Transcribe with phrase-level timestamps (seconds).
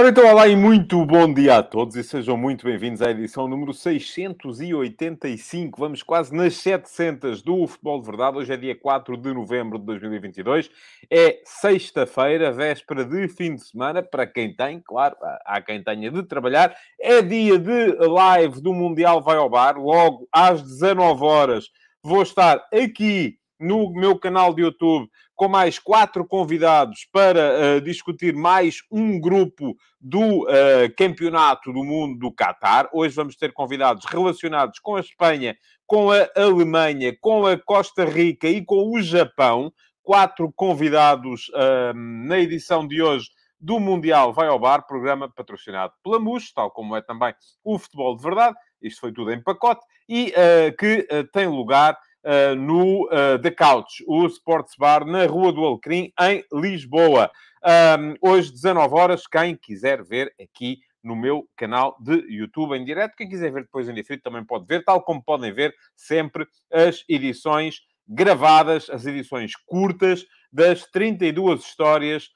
[0.00, 3.46] Ora então, olá e muito bom dia a todos e sejam muito bem-vindos à edição
[3.46, 5.78] número 685.
[5.78, 8.38] Vamos quase nas 700 do Futebol de Verdade.
[8.38, 10.70] Hoje é dia 4 de novembro de 2022.
[11.10, 16.22] É sexta-feira, véspera de fim de semana, para quem tem, claro, há quem tenha de
[16.22, 16.74] trabalhar.
[16.98, 21.66] É dia de live do Mundial Vai ao Bar, logo às 19 horas.
[22.02, 28.34] Vou estar aqui no meu canal de YouTube com mais quatro convidados para uh, discutir
[28.34, 30.48] mais um grupo do uh,
[30.96, 32.88] Campeonato do Mundo do Qatar.
[32.92, 38.48] Hoje vamos ter convidados relacionados com a Espanha, com a Alemanha, com a Costa Rica
[38.48, 39.70] e com o Japão.
[40.02, 43.28] Quatro convidados uh, na edição de hoje
[43.60, 48.16] do Mundial Vai ao Bar, programa patrocinado pela MUS, tal como é também o Futebol
[48.16, 48.56] de Verdade.
[48.82, 50.32] Isto foi tudo em pacote e
[50.78, 56.12] que tem lugar uh, no uh, The Couch, o Sports Bar, na Rua do Alecrim,
[56.20, 57.30] em Lisboa.
[57.62, 63.16] Um, hoje, 19 horas, quem quiser ver aqui no meu canal de YouTube em direto.
[63.16, 67.04] Quem quiser ver depois em diferido também pode ver, tal como podem ver sempre as
[67.08, 72.30] edições gravadas, as edições curtas das 32 histórias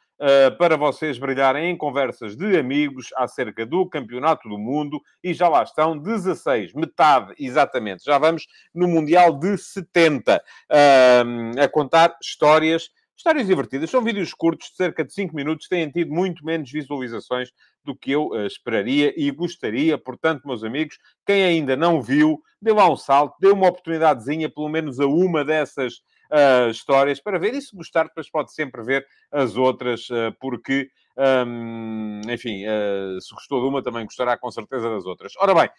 [0.59, 5.63] para vocês brilharem em conversas de amigos acerca do Campeonato do Mundo e já lá
[5.63, 8.05] estão 16, metade exatamente.
[8.05, 12.91] Já vamos no Mundial de 70 uh, a contar histórias.
[13.17, 17.51] Histórias divertidas, são vídeos curtos de cerca de 5 minutos, têm tido muito menos visualizações
[17.85, 19.97] do que eu uh, esperaria e gostaria.
[19.97, 24.69] Portanto, meus amigos, quem ainda não viu, dê lá um salto, dê uma oportunidadezinha, pelo
[24.69, 27.55] menos a uma dessas uh, histórias para ver.
[27.55, 30.91] E se gostar, depois pode sempre ver as outras, uh, porque,
[31.47, 35.33] um, enfim, uh, se gostou de uma, também gostará com certeza das outras.
[35.39, 35.71] Ora bem,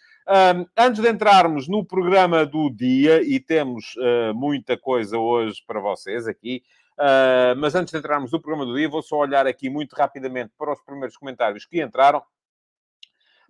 [0.56, 3.94] um, antes de entrarmos no programa do dia, e temos
[4.34, 6.62] muita coisa hoje para vocês aqui.
[7.58, 10.72] Mas antes de entrarmos no programa do dia, vou só olhar aqui muito rapidamente para
[10.72, 12.22] os primeiros comentários que entraram.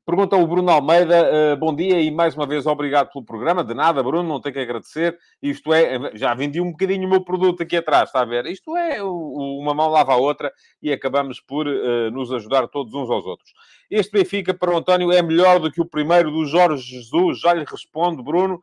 [0.06, 3.64] Pergunta o Bruno Almeida, uh, bom dia e mais uma vez obrigado pelo programa.
[3.64, 5.18] De nada, Bruno, não tenho que agradecer.
[5.42, 8.46] Isto é, já vendi um bocadinho o meu produto aqui atrás, está a ver?
[8.46, 13.10] Isto é, uma mão lava a outra e acabamos por uh, nos ajudar todos uns
[13.10, 13.52] aos outros.
[13.90, 17.52] Este Benfica para o António é melhor do que o primeiro do Jorge Jesus, já
[17.52, 18.62] lhe respondo, Bruno.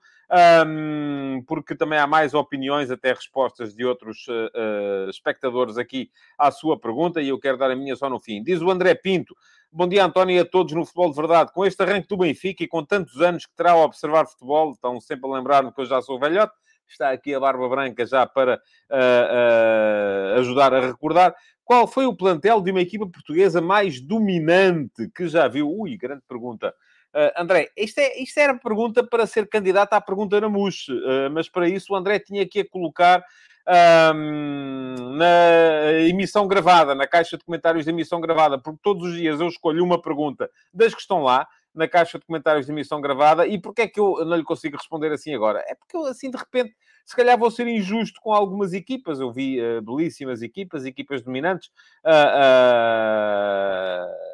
[0.65, 6.79] Um, porque também há mais opiniões, até respostas de outros uh, espectadores aqui à sua
[6.79, 8.41] pergunta, e eu quero dar a minha só no fim.
[8.41, 9.35] Diz o André Pinto,
[9.75, 11.51] Bom dia, António, e a todos no Futebol de Verdade.
[11.51, 15.01] Com este arranque do Benfica e com tantos anos que terá a observar futebol, estão
[15.01, 16.53] sempre a lembrar-me que eu já sou velhote,
[16.87, 18.61] está aqui a barba branca já para
[18.91, 21.33] uh, uh, ajudar a recordar.
[21.63, 25.67] Qual foi o plantel de uma equipa portuguesa mais dominante que já viu?
[25.71, 26.71] Ui, grande pergunta.
[27.13, 30.87] Uh, André, isto, é, isto era pergunta para ser candidato à pergunta na MUS,
[31.31, 33.23] mas para isso o André tinha que a colocar
[33.65, 39.47] na emissão gravada, na caixa de comentários de emissão gravada, porque todos os dias eu
[39.47, 43.59] escolho uma pergunta das que estão lá, na caixa de comentários de emissão gravada, e
[43.59, 45.63] porquê é que eu não lhe consigo responder assim agora?
[45.67, 46.75] É porque eu, assim, de repente,
[47.05, 49.19] se calhar vou ser injusto com algumas equipas.
[49.19, 51.69] Eu vi uh, belíssimas equipas, equipas dominantes.
[52.05, 54.32] Uh, uh,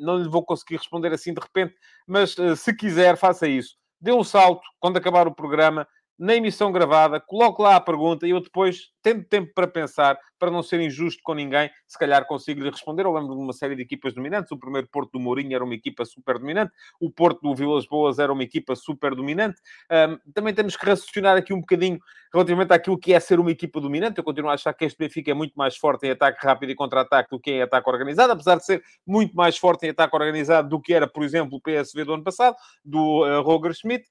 [0.00, 1.74] não lhe vou conseguir responder assim de repente,
[2.06, 3.76] mas se quiser, faça isso.
[4.00, 5.86] Dê um salto quando acabar o programa
[6.20, 10.50] na emissão gravada, coloco lá a pergunta e eu depois tendo tempo para pensar, para
[10.50, 13.06] não ser injusto com ninguém, se calhar consigo lhe responder.
[13.06, 14.52] Eu lembro de uma série de equipas dominantes.
[14.52, 18.18] O primeiro Porto do Mourinho era uma equipa super dominante, o Porto do Vilas Boas
[18.18, 19.58] era uma equipa super dominante.
[19.90, 21.98] Um, também temos que raciocinar aqui um bocadinho
[22.34, 24.18] relativamente àquilo que é ser uma equipa dominante.
[24.18, 26.74] Eu continuo a achar que este Benfica é muito mais forte em ataque rápido e
[26.74, 30.68] contra-ataque do que em ataque organizado, apesar de ser muito mais forte em ataque organizado
[30.68, 34.04] do que era, por exemplo, o PSV do ano passado, do uh, Roger Schmidt.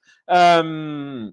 [0.65, 1.31] Um,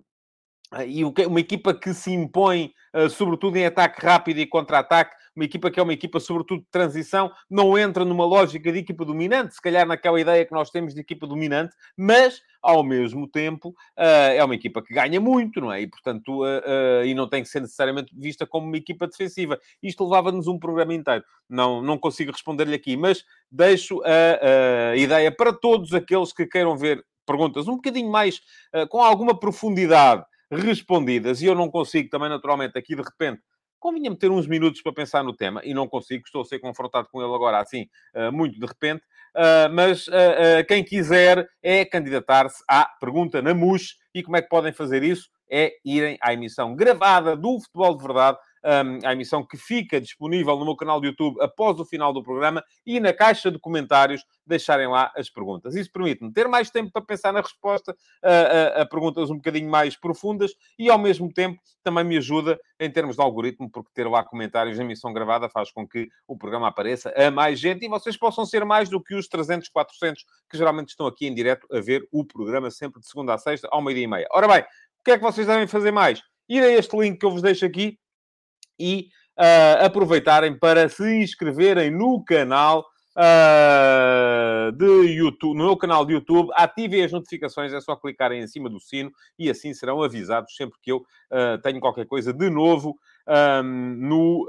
[0.86, 5.70] e uma equipa que se impõe, ah, sobretudo em ataque rápido e contra-ataque, uma equipa
[5.70, 9.60] que é uma equipa, sobretudo, de transição, não entra numa lógica de equipa dominante, se
[9.60, 14.42] calhar naquela ideia que nós temos de equipa dominante, mas, ao mesmo tempo, ah, é
[14.42, 15.82] uma equipa que ganha muito, não é?
[15.82, 16.42] E, portanto,
[17.04, 19.60] e não tem que ser necessariamente vista como uma equipa defensiva.
[19.82, 21.22] Isto levava-nos um programa inteiro.
[21.48, 26.76] Não, não consigo responder-lhe aqui, mas deixo a, a ideia para todos aqueles que queiram
[26.76, 28.40] ver perguntas um bocadinho mais,
[28.88, 33.42] com alguma profundidade, respondidas e eu não consigo também, naturalmente, aqui de repente,
[33.78, 37.08] convinha-me ter uns minutos para pensar no tema e não consigo, estou a ser confrontado
[37.10, 39.02] com ele agora assim, eh, muito de repente,
[39.34, 44.48] eh, mas eh, quem quiser é candidatar-se à pergunta na MUS e como é que
[44.48, 45.28] podem fazer isso?
[45.48, 50.56] É irem à emissão gravada do Futebol de Verdade um, à emissão que fica disponível
[50.56, 54.24] no meu canal de YouTube após o final do programa e na caixa de comentários
[54.44, 55.76] deixarem lá as perguntas.
[55.76, 59.70] Isso permite-me ter mais tempo para pensar na resposta a, a, a, perguntas um bocadinho
[59.70, 64.08] mais profundas e, ao mesmo tempo, também me ajuda em termos de algoritmo, porque ter
[64.08, 67.88] lá comentários na emissão gravada faz com que o programa apareça a mais gente e
[67.88, 71.66] vocês possam ser mais do que os 300, 400 que geralmente estão aqui em direto
[71.72, 74.26] a ver o programa sempre de segunda a sexta, ao meio-dia e meia.
[74.32, 76.22] Ora bem, o que é que vocês devem fazer mais?
[76.48, 77.98] Ir a este link que eu vos deixo aqui
[78.78, 79.08] e
[79.38, 82.86] uh, aproveitarem para se inscreverem no canal
[83.16, 88.46] uh, de YouTube, no meu canal de YouTube, ativem as notificações, é só clicarem em
[88.46, 92.50] cima do sino e assim serão avisados sempre que eu uh, tenho qualquer coisa de
[92.50, 93.62] novo um,
[93.96, 94.46] no,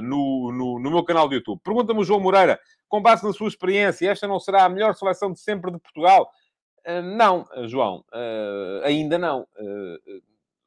[0.00, 1.60] no, no, no, meu canal de YouTube.
[1.64, 5.32] Pergunta-me o João Moreira, com base na sua experiência, esta não será a melhor seleção
[5.32, 6.30] de sempre de Portugal?
[7.16, 8.04] Não, João,
[8.84, 9.44] ainda não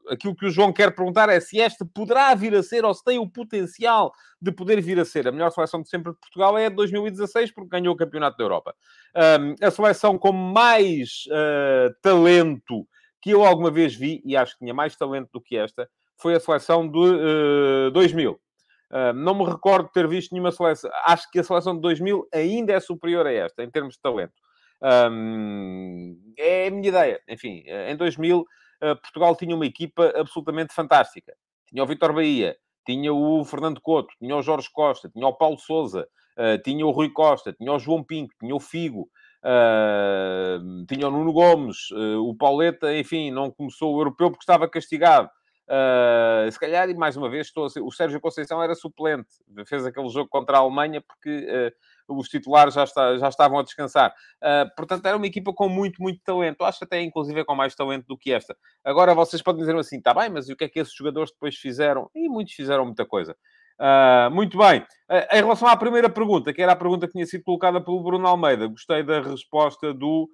[0.09, 3.03] aquilo que o João quer perguntar é se esta poderá vir a ser, ou se
[3.03, 4.11] tem o potencial
[4.41, 6.75] de poder vir a ser a melhor seleção de sempre de Portugal, é a de
[6.75, 8.75] 2016, porque ganhou o Campeonato da Europa.
[9.15, 12.87] Um, a seleção com mais uh, talento
[13.21, 16.35] que eu alguma vez vi, e acho que tinha mais talento do que esta, foi
[16.35, 18.31] a seleção de uh, 2000.
[18.31, 20.89] Uh, não me recordo de ter visto nenhuma seleção.
[21.05, 24.33] Acho que a seleção de 2000 ainda é superior a esta, em termos de talento.
[24.81, 27.21] Um, é a minha ideia.
[27.27, 28.43] Enfim, em 2000 eh,
[28.79, 31.33] Portugal tinha uma equipa absolutamente fantástica.
[31.67, 32.55] Tinha o Vitor Bahia,
[32.85, 36.91] tinha o Fernando Couto, tinha o Jorge Costa, tinha o Paulo Souza, eh, tinha o
[36.91, 39.09] Rui Costa, tinha o João Pinto, tinha o Figo,
[39.41, 45.29] Uh, tinha o Nuno Gomes, o Pauleta, enfim, não começou o europeu porque estava castigado.
[45.69, 49.29] Uh, se calhar, e mais uma vez, estou o Sérgio Conceição era suplente,
[49.67, 51.71] fez aquele jogo contra a Alemanha porque
[52.09, 54.13] os titulares já, está, já estavam a descansar.
[54.37, 56.63] Uh, portanto, era uma equipa com muito, muito talento.
[56.63, 58.55] Acho até, inclusive, com mais talento do que esta.
[58.83, 61.55] Agora, vocês podem dizer assim, está bem, mas o que é que esses jogadores depois
[61.55, 62.09] fizeram?
[62.15, 63.35] E muitos fizeram muita coisa.
[63.79, 64.81] Uh, muito bem.
[64.81, 68.01] Uh, em relação à primeira pergunta, que era a pergunta que tinha sido colocada pelo
[68.01, 70.29] Bruno Almeida, gostei da resposta do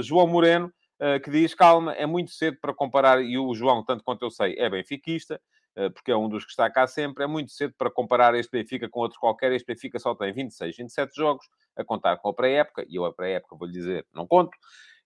[0.00, 0.72] João Moreno,
[1.22, 4.54] que diz, calma, é muito cedo para comparar, e o João, tanto quanto eu sei,
[4.58, 5.40] é benfiquista,
[5.74, 7.24] eh, porque é um dos que está cá sempre.
[7.24, 9.52] É muito cedo para comparar este Benfica com outro qualquer.
[9.52, 11.46] Este Benfica só tem 26, 27 jogos,
[11.76, 14.50] a contar com a pré-época, e eu a pré-época vou-lhe dizer, não conto,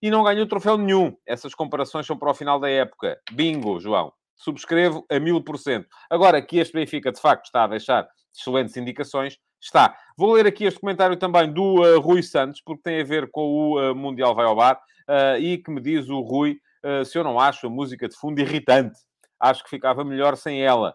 [0.02, 1.16] e não ganhou troféu nenhum.
[1.24, 3.18] Essas comparações são para o final da época.
[3.32, 4.12] Bingo, João.
[4.34, 5.88] Subscrevo a mil por cento.
[6.10, 9.96] Agora, que este Benfica, de facto, está a deixar excelentes indicações, está.
[10.16, 13.42] Vou ler aqui este comentário também do uh, Rui Santos, porque tem a ver com
[13.42, 16.60] o uh, Mundial Vai ao Bar, uh, e que me diz o Rui
[17.04, 18.96] se eu não acho a música de fundo irritante
[19.40, 20.94] acho que ficava melhor sem ela.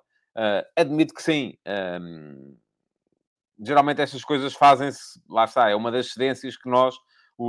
[0.74, 1.58] Admito que sim.
[2.02, 2.58] Um,
[3.62, 6.96] geralmente estas coisas fazem-se, lá está, é uma das cedências que nós,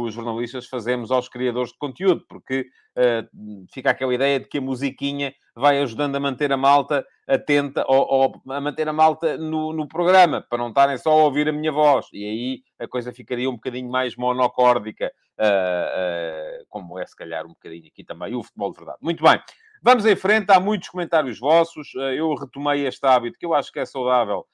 [0.01, 2.67] os jornalistas, fazemos aos criadores de conteúdo, porque
[2.97, 7.85] uh, fica aquela ideia de que a musiquinha vai ajudando a manter a malta atenta
[7.87, 11.49] ou, ou a manter a malta no, no, programa, para não estarem só a ouvir
[11.49, 12.07] a minha voz.
[12.13, 17.51] E aí a coisa ficaria um bocadinho mais monocórdica, uh, como é se calhar um
[17.51, 18.99] bocadinho aqui também o futebol de verdade.
[19.03, 19.41] Muito bem.
[19.83, 21.93] Vamos em frente, há muitos comentários vossos.
[22.17, 24.47] Eu retomei este hábito, que eu acho que é saudável,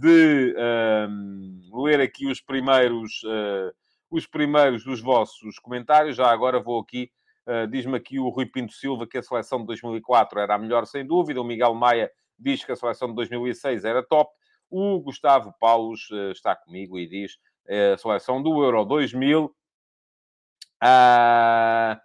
[0.00, 0.54] de
[1.70, 3.20] ler aqui os primeiros,
[4.14, 6.16] os primeiros dos vossos comentários.
[6.16, 7.10] Já agora vou aqui,
[7.68, 11.04] diz-me aqui o Rui Pinto Silva que a seleção de 2004 era a melhor, sem
[11.04, 11.40] dúvida.
[11.40, 14.32] O Miguel Maia diz que a seleção de 2006 era top.
[14.70, 17.38] O Gustavo Paulos está comigo e diz
[17.94, 19.54] a seleção do Euro 2000.
[20.80, 22.00] Ah,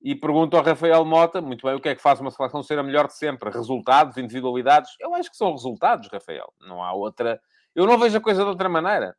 [0.00, 2.78] e pergunto ao Rafael Mota, muito bem, o que é que faz uma seleção ser
[2.78, 3.50] a melhor de sempre?
[3.50, 4.90] Resultados, individualidades?
[4.98, 6.52] Eu acho que são resultados, Rafael.
[6.60, 7.40] Não há outra...
[7.74, 9.16] Eu não vejo a coisa de outra maneira.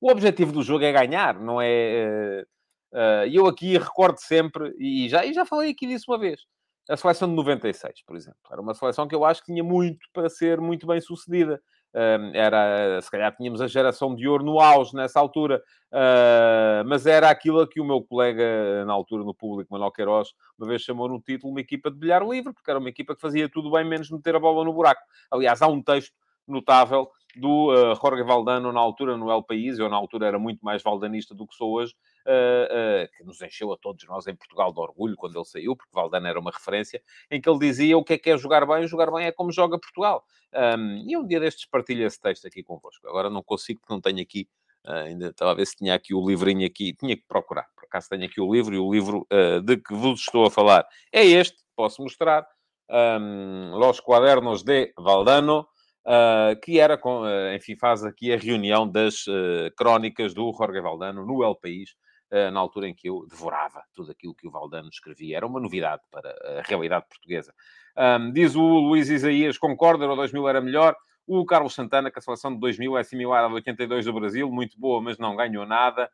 [0.00, 2.44] O objetivo do jogo é ganhar, não é...
[2.92, 6.40] Uh, eu aqui recordo sempre, e já, e já falei aqui disso uma vez,
[6.88, 8.40] a seleção de 96, por exemplo.
[8.50, 11.60] Era uma seleção que eu acho que tinha muito para ser muito bem sucedida
[12.34, 17.28] era, se calhar tínhamos a geração de ouro no auge nessa altura, uh, mas era
[17.28, 20.28] aquilo que o meu colega, na altura, no público, Manuel Queiroz,
[20.58, 23.20] uma vez chamou no título uma equipa de bilhar livre, porque era uma equipa que
[23.20, 25.02] fazia tudo bem, menos meter a bola no buraco.
[25.30, 26.14] Aliás, há um texto
[26.46, 30.60] notável do uh, Jorge Valdano na altura no El País, eu na altura era muito
[30.64, 31.94] mais valdanista do que sou hoje,
[32.26, 35.76] uh, uh, que nos encheu a todos nós em Portugal de orgulho quando ele saiu,
[35.76, 38.66] porque Valdano era uma referência, em que ele dizia o que é que é jogar
[38.66, 40.24] bem, jogar bem é como joga Portugal.
[40.52, 43.06] Um, e um dia destes partilho esse texto aqui convosco.
[43.06, 44.48] Agora não consigo porque não tenho aqui,
[44.84, 48.08] ainda estava a ver se tinha aqui o livrinho aqui, tinha que procurar, por acaso
[48.08, 49.26] tenho aqui o livro, e o livro
[49.64, 52.46] de que vos estou a falar é este, posso mostrar,
[52.90, 55.66] um, Los Cuadernos de Valdano,
[56.06, 60.80] Uh, que era, com, uh, enfim, faz aqui a reunião das uh, crónicas do Jorge
[60.80, 61.94] Valdano no El País,
[62.52, 65.36] na altura em que eu devorava tudo aquilo que o Valdano escrevia.
[65.36, 67.52] Era uma novidade para a realidade portuguesa.
[67.98, 70.94] Um, diz o Luís Isaías, concorda, o 2000 era melhor.
[71.26, 74.48] O Carlos Santana, que a seleção de 2000 é similar à de 82 do Brasil,
[74.48, 76.08] muito boa, mas não ganhou nada.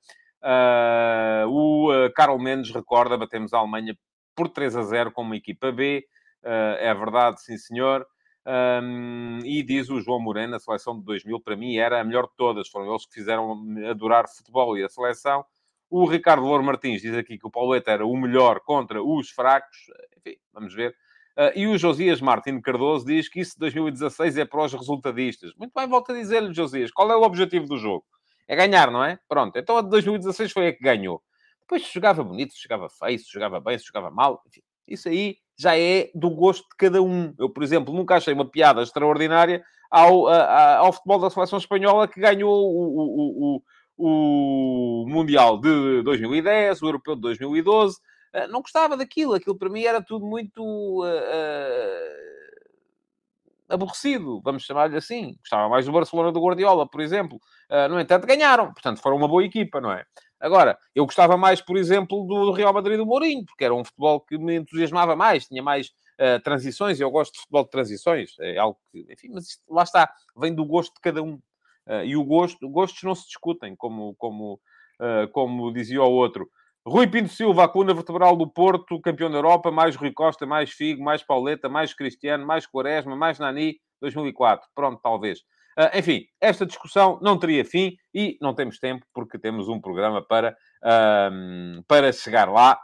[1.50, 3.94] O uh, Carlos Mendes recorda, batemos a Alemanha
[4.34, 6.02] por 3 a 0 com uma equipa B.
[6.42, 8.06] É verdade, sim senhor.
[8.46, 12.28] Um, e diz o João Moreno, a seleção de 2000, para mim, era a melhor
[12.28, 12.68] de todas.
[12.68, 13.60] Foram eles que fizeram
[13.90, 15.44] adorar futebol e a seleção.
[15.90, 19.76] O Ricardo Louro Martins diz aqui que o Pauleta era o melhor contra os fracos.
[20.18, 20.94] Enfim, vamos ver.
[21.36, 25.52] Uh, e o Josias Martins Cardoso diz que isso de 2016 é para os resultadistas.
[25.56, 28.06] Muito bem, volto a dizer-lhe, Josias, qual é o objetivo do jogo?
[28.48, 29.18] É ganhar, não é?
[29.28, 31.22] Pronto, então a de 2016 foi a que ganhou.
[31.60, 34.62] Depois se jogava bonito, se jogava feio, se jogava bem, se jogava mal, enfim.
[34.86, 37.34] Isso aí já é do gosto de cada um.
[37.38, 42.06] Eu, por exemplo, nunca achei uma piada extraordinária ao, a, ao futebol da seleção espanhola
[42.06, 43.62] que ganhou o, o,
[43.96, 47.96] o, o Mundial de 2010, o Europeu de 2012.
[48.34, 49.34] Uh, não gostava daquilo.
[49.34, 52.26] Aquilo para mim era tudo muito uh, uh,
[53.68, 55.36] aborrecido, vamos chamar-lhe assim.
[55.40, 57.40] Gostava mais do Barcelona do Guardiola, por exemplo.
[57.90, 58.72] no entanto, ganharam.
[58.72, 60.04] Portanto, foram uma boa equipa, não é?
[60.40, 64.20] Agora, eu gostava mais, por exemplo, do Real Madrid do Mourinho, porque era um futebol
[64.20, 65.88] que me entusiasmava mais, tinha mais
[66.20, 69.62] uh, transições, e eu gosto de futebol de transições, é algo que, enfim, mas isto,
[69.68, 71.34] lá está, vem do gosto de cada um.
[71.86, 74.60] Uh, e o gosto, gostos não se discutem, como, como,
[75.00, 76.50] uh, como dizia o outro.
[76.86, 80.70] Rui Pinto Silva, a coluna vertebral do Porto, campeão da Europa, mais Rui Costa, mais
[80.70, 84.68] Figo, mais Pauleta, mais Cristiano, mais Quaresma, mais Nani, 2004.
[84.72, 85.40] Pronto, talvez.
[85.78, 90.22] Uh, enfim, esta discussão não teria fim e não temos tempo porque temos um programa
[90.22, 92.80] para, uh, para chegar lá.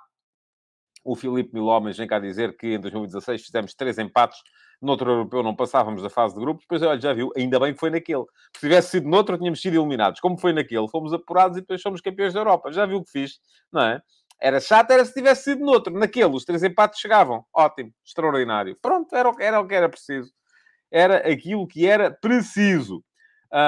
[1.04, 4.38] O Filipe Milhomens vem cá dizer que em 2016 fizemos três empates
[4.82, 7.78] noutro europeu não passávamos da fase de grupos, depois, olha, já viu, ainda bem que
[7.78, 8.24] foi naquele.
[8.54, 10.20] Se tivesse sido noutro, tínhamos sido eliminados.
[10.20, 12.72] Como foi naquele, fomos apurados e depois somos campeões da Europa.
[12.72, 13.38] Já viu o que fiz,
[13.72, 14.02] não é?
[14.40, 15.96] Era chato, era se tivesse sido noutro.
[15.96, 17.44] Naquele, os três empates chegavam.
[17.54, 18.76] Ótimo, extraordinário.
[18.82, 20.32] Pronto, era, era o que era preciso
[20.92, 23.02] era aquilo que era preciso.
[23.50, 23.58] Uh,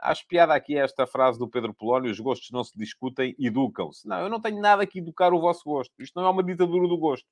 [0.00, 4.06] acho piada aqui esta frase do Pedro Polónio: os gostos não se discutem, educam-se.
[4.06, 5.92] Não, eu não tenho nada que educar o vosso gosto.
[5.98, 7.26] Isto não é uma ditadura do gosto.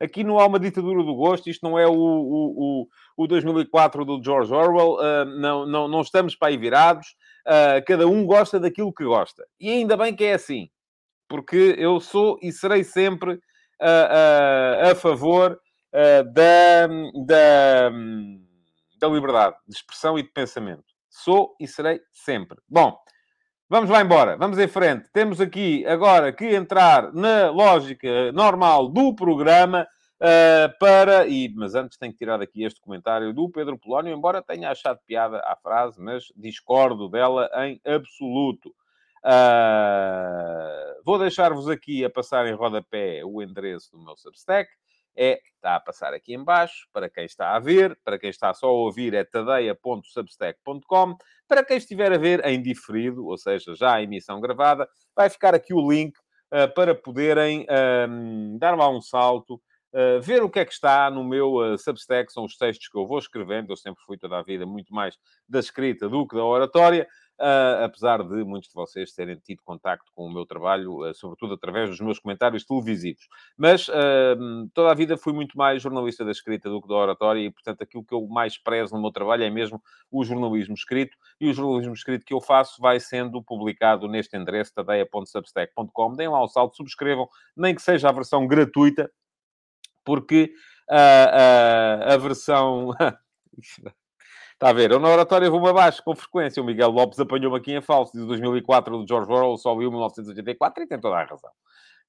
[0.00, 2.82] Aqui não há uma ditadura do gosto, isto não é o, o,
[3.16, 7.84] o, o 2004 do George Orwell, uh, não, não, não estamos para aí virados, uh,
[7.84, 9.44] cada um gosta daquilo que gosta.
[9.58, 10.70] E ainda bem que é assim,
[11.28, 13.40] porque eu sou e serei sempre
[13.80, 15.60] a favor
[16.32, 16.86] da,
[17.26, 17.90] da,
[19.00, 20.84] da liberdade de expressão e de pensamento.
[21.08, 22.58] Sou e serei sempre.
[22.68, 22.96] Bom,
[23.68, 25.08] vamos lá embora, vamos em frente.
[25.12, 29.86] Temos aqui agora que entrar na lógica normal do programa.
[30.20, 34.42] Uh, para, e, mas antes tenho que tirar aqui este comentário do Pedro Polónio, embora
[34.42, 38.74] tenha achado piada à frase, mas discordo dela em absoluto.
[39.24, 44.68] Uh, vou deixar-vos aqui a passar em rodapé o endereço do meu Substack,
[45.18, 48.68] é, está a passar aqui embaixo, para quem está a ver, para quem está só
[48.68, 51.16] a ouvir é tadeia.substack.com,
[51.48, 55.56] para quem estiver a ver em diferido, ou seja, já a emissão gravada, vai ficar
[55.56, 59.60] aqui o link uh, para poderem uh, dar lá um salto,
[59.90, 62.98] Uh, ver o que é que está no meu uh, Substack, são os textos que
[62.98, 63.72] eu vou escrevendo.
[63.72, 65.16] Eu sempre fui toda a vida muito mais
[65.48, 67.08] da escrita do que da oratória
[67.40, 71.54] uh, apesar de muitos de vocês terem tido contacto com o meu trabalho, uh, sobretudo
[71.54, 73.28] através dos meus comentários televisivos.
[73.56, 77.40] Mas uh, toda a vida fui muito mais jornalista da escrita do que da oratória
[77.40, 81.16] e, portanto, aquilo que eu mais prezo no meu trabalho é mesmo o jornalismo escrito
[81.40, 86.14] e o jornalismo escrito que eu faço vai sendo publicado neste endereço, tadeia.substack.com.
[86.14, 89.10] Deem lá o salto, subscrevam, nem que seja a versão gratuita,
[90.04, 90.52] porque
[90.88, 92.90] a versão...
[94.58, 94.90] Está a ver?
[94.90, 96.60] Eu na oratória vou-me abaixo, com frequência.
[96.60, 98.10] O Miguel Lopes apanhou-me aqui em falso.
[98.12, 101.50] Diz 2004 do George Orwell, só viu 1984 e tem toda a razão.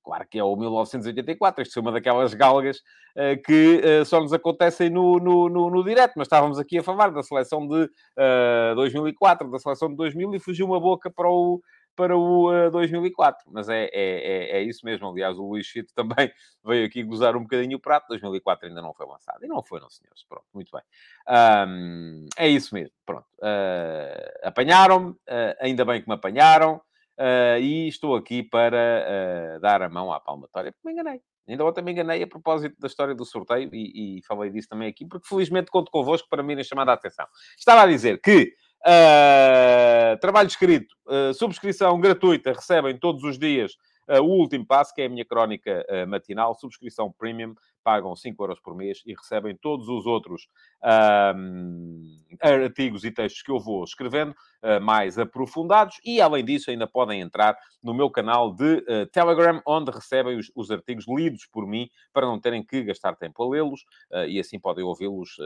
[0.03, 4.34] Claro que é o 1984, isto é uma daquelas galgas uh, que uh, só nos
[4.34, 7.89] acontecem no, no, no, no, direto, mas estávamos aqui a falar da seleção de uh,
[8.18, 11.62] eh, 2004, da seleção de 2000 e fugiu uma boca para o,
[12.00, 13.50] para o uh, 2004.
[13.51, 15.10] Mas é, é, é, é, isso mesmo.
[15.10, 16.32] Aliás, o Luís Chito também
[16.63, 18.08] veio aqui gozar um bocadinho o prato.
[18.08, 19.44] 2004 ainda não foi lançado.
[19.44, 20.24] E não foi, não, senhores.
[20.24, 20.82] Pronto, muito bem.
[21.68, 22.96] Um, é isso mesmo.
[23.06, 23.27] Pronto.
[23.39, 25.10] Uh, Apanharam-me.
[25.10, 26.82] Uh, ainda bem que me apanharam.
[27.60, 31.22] E estou aqui para dar a mão à palmatória, porque me enganei.
[31.46, 34.88] Ainda ontem me enganei a propósito da história do sorteio e, e falei disso também
[34.88, 37.27] aqui, porque felizmente conto convosco para me irem chamar a atenção.
[37.58, 38.53] Estava a dizer que
[38.86, 43.74] Uh, trabalho escrito, uh, subscrição gratuita, recebem todos os dias
[44.22, 48.75] o último passo, que é a minha crónica matinal, subscrição premium, pagam 5 euros por
[48.75, 50.48] mês e recebem todos os outros
[52.42, 57.22] artigos e textos que eu vou escrevendo, uh, mais aprofundados, e além disso ainda podem
[57.22, 61.89] entrar no meu canal de uh, Telegram, onde recebem os, os, artigos lidos por mim,
[62.13, 65.38] para não terem que gastar tempo a lê-los, uh, e assim podem ouvi-los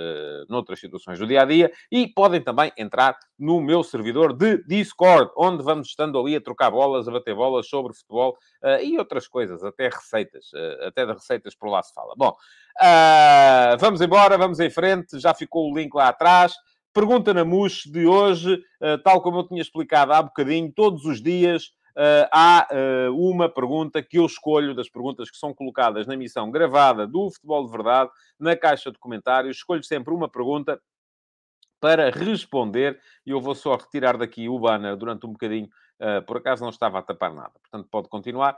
[0.49, 5.87] noutras situações do dia-a-dia, e podem também entrar no meu servidor de Discord, onde vamos
[5.87, 8.37] estando ali a trocar bolas, a bater bolas sobre futebol
[8.81, 10.51] e outras coisas, até receitas,
[10.87, 12.13] até de receitas por lá se fala.
[12.15, 12.33] Bom,
[12.81, 15.19] Uh, vamos embora, vamos em frente.
[15.19, 16.53] Já ficou o link lá atrás.
[16.93, 21.21] Pergunta na MUS de hoje, uh, tal como eu tinha explicado há bocadinho, todos os
[21.21, 21.65] dias
[21.97, 22.67] uh, há
[23.11, 27.65] uma pergunta que eu escolho das perguntas que são colocadas na emissão gravada do Futebol
[27.65, 29.57] de Verdade, na caixa de comentários.
[29.57, 30.79] Escolho sempre uma pergunta
[31.79, 35.82] para responder e eu vou só retirar daqui o banner durante um bocadinho Uh,
[36.25, 38.57] por acaso não estava a tapar nada, portanto pode continuar.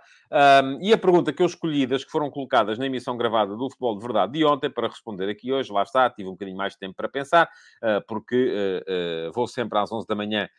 [0.81, 3.95] E a pergunta que eu escolhi das que foram colocadas na emissão gravada do Futebol
[3.95, 6.79] de Verdade de ontem, para responder aqui hoje, lá está, tive um bocadinho mais de
[6.79, 7.49] tempo para pensar,
[7.81, 8.83] uh, porque
[9.27, 10.49] uh, vou sempre às 11 da manhã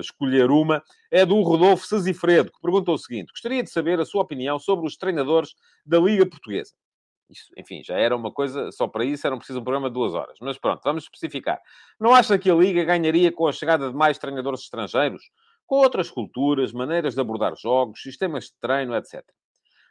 [0.00, 4.22] escolher uma, é do Rodolfo Sazifredo, que perguntou o seguinte: gostaria de saber a sua
[4.22, 6.72] opinião sobre os treinadores da Liga Portuguesa.
[7.28, 10.14] Isso, enfim, já era uma coisa, só para isso era preciso um programa de duas
[10.14, 10.36] horas.
[10.40, 11.60] Mas pronto, vamos especificar.
[11.98, 15.22] Não acha que a Liga ganharia com a chegada de mais treinadores estrangeiros?
[15.70, 19.22] Com outras culturas, maneiras de abordar jogos, sistemas de treino, etc.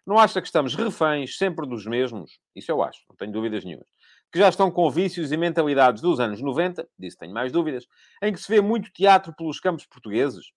[0.05, 2.37] Não acha que estamos reféns sempre dos mesmos?
[2.53, 3.85] Isso eu acho, não tenho dúvidas nenhuma.
[4.29, 7.87] Que já estão com vícios e mentalidades dos anos 90, disso tenho mais dúvidas,
[8.21, 10.47] em que se vê muito teatro pelos campos portugueses?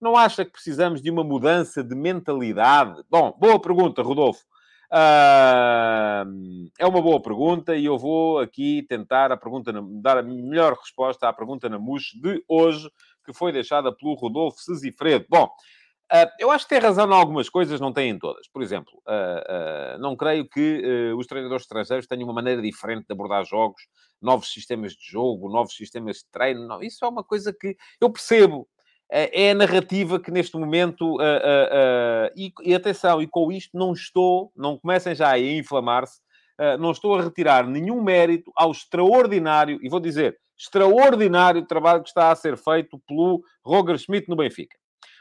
[0.00, 3.04] Não acha que precisamos de uma mudança de mentalidade?
[3.08, 4.42] Bom, boa pergunta, Rodolfo.
[4.92, 9.72] Uh, é uma boa pergunta e eu vou aqui tentar a pergunta,
[10.02, 12.90] dar a melhor resposta à pergunta na MUS de hoje,
[13.24, 15.26] que foi deixada pelo Rodolfo Sesifredo.
[15.28, 18.48] Bom, uh, eu acho que tem razão em algumas coisas, não tem em todas.
[18.48, 23.12] Por exemplo, uh, uh, não creio que os treinadores estrangeiros tenham uma maneira diferente de
[23.12, 23.82] abordar jogos,
[24.20, 26.82] novos sistemas de jogo, novos sistemas de treino.
[26.82, 28.68] Isso é uma coisa que eu percebo.
[29.14, 31.18] É a narrativa que neste momento,
[32.64, 36.22] e atenção, e com isto não estou, não comecem já a inflamar-se,
[36.78, 42.30] não estou a retirar nenhum mérito ao extraordinário, e vou dizer, extraordinário trabalho que está
[42.30, 44.76] a ser feito pelo Roger Schmidt no Benfica.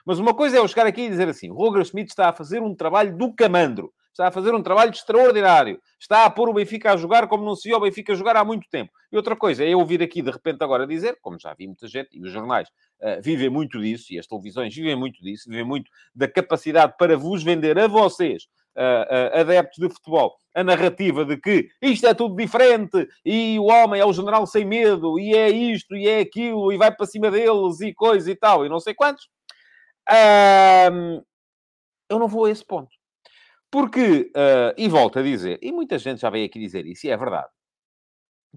[0.05, 2.61] Mas uma coisa é eu chegar aqui e dizer assim: Roger Schmidt está a fazer
[2.61, 6.93] um trabalho do camandro, está a fazer um trabalho extraordinário, está a pôr o Benfica
[6.93, 8.91] a jogar como não se viu o Benfica jogar há muito tempo.
[9.11, 11.87] E outra coisa é eu vir aqui de repente agora dizer, como já vi muita
[11.87, 12.67] gente, e os jornais
[12.99, 17.15] uh, vivem muito disso, e as televisões vivem muito disso, vivem muito da capacidade para
[17.17, 22.35] vos vender a vocês uh, adeptos de futebol a narrativa de que isto é tudo
[22.35, 26.71] diferente e o homem é o general sem medo e é isto e é aquilo
[26.71, 29.25] e vai para cima deles e coisa e tal e não sei quantos,
[30.09, 31.23] uh,
[32.09, 32.91] eu não vou a esse ponto.
[33.71, 37.09] Porque, uh, e volto a dizer, e muita gente já veio aqui dizer isso, e
[37.09, 37.47] é verdade,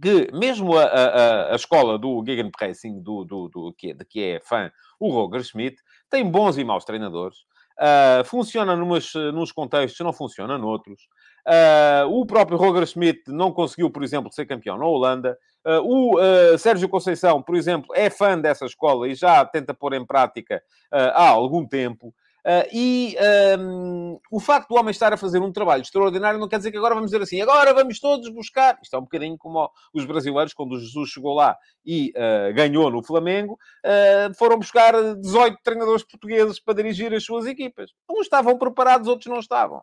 [0.03, 4.41] que mesmo a, a, a escola do Gegenpressing, do, do, do, que, de que é
[4.41, 5.77] fã o Roger Schmidt,
[6.11, 7.39] tem bons e maus treinadores,
[7.81, 11.09] Uh, funciona numas, nos contextos, não funciona noutros.
[11.47, 15.37] Uh, o próprio Roger Schmidt não conseguiu, por exemplo, ser campeão na Holanda.
[15.67, 20.07] Uh, o Sérgio Conceição, por exemplo, é fã dessa escola e já tenta pôr em
[20.07, 22.15] prática há algum tempo.
[22.45, 23.17] Uh, e
[23.59, 26.77] um, o facto do homem estar a fazer um trabalho extraordinário não quer dizer que
[26.77, 28.79] agora vamos dizer assim, agora vamos todos buscar.
[28.83, 32.91] Isto é um bocadinho como os brasileiros, quando o Jesus chegou lá e uh, ganhou
[32.91, 37.91] no Flamengo, uh, foram buscar 18 treinadores portugueses para dirigir as suas equipas.
[38.11, 39.83] Uns estavam preparados, outros não estavam.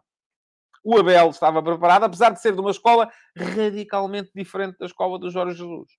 [0.84, 5.32] O Abel estava preparado, apesar de ser de uma escola radicalmente diferente da escola do
[5.32, 5.90] Jorge Jesus.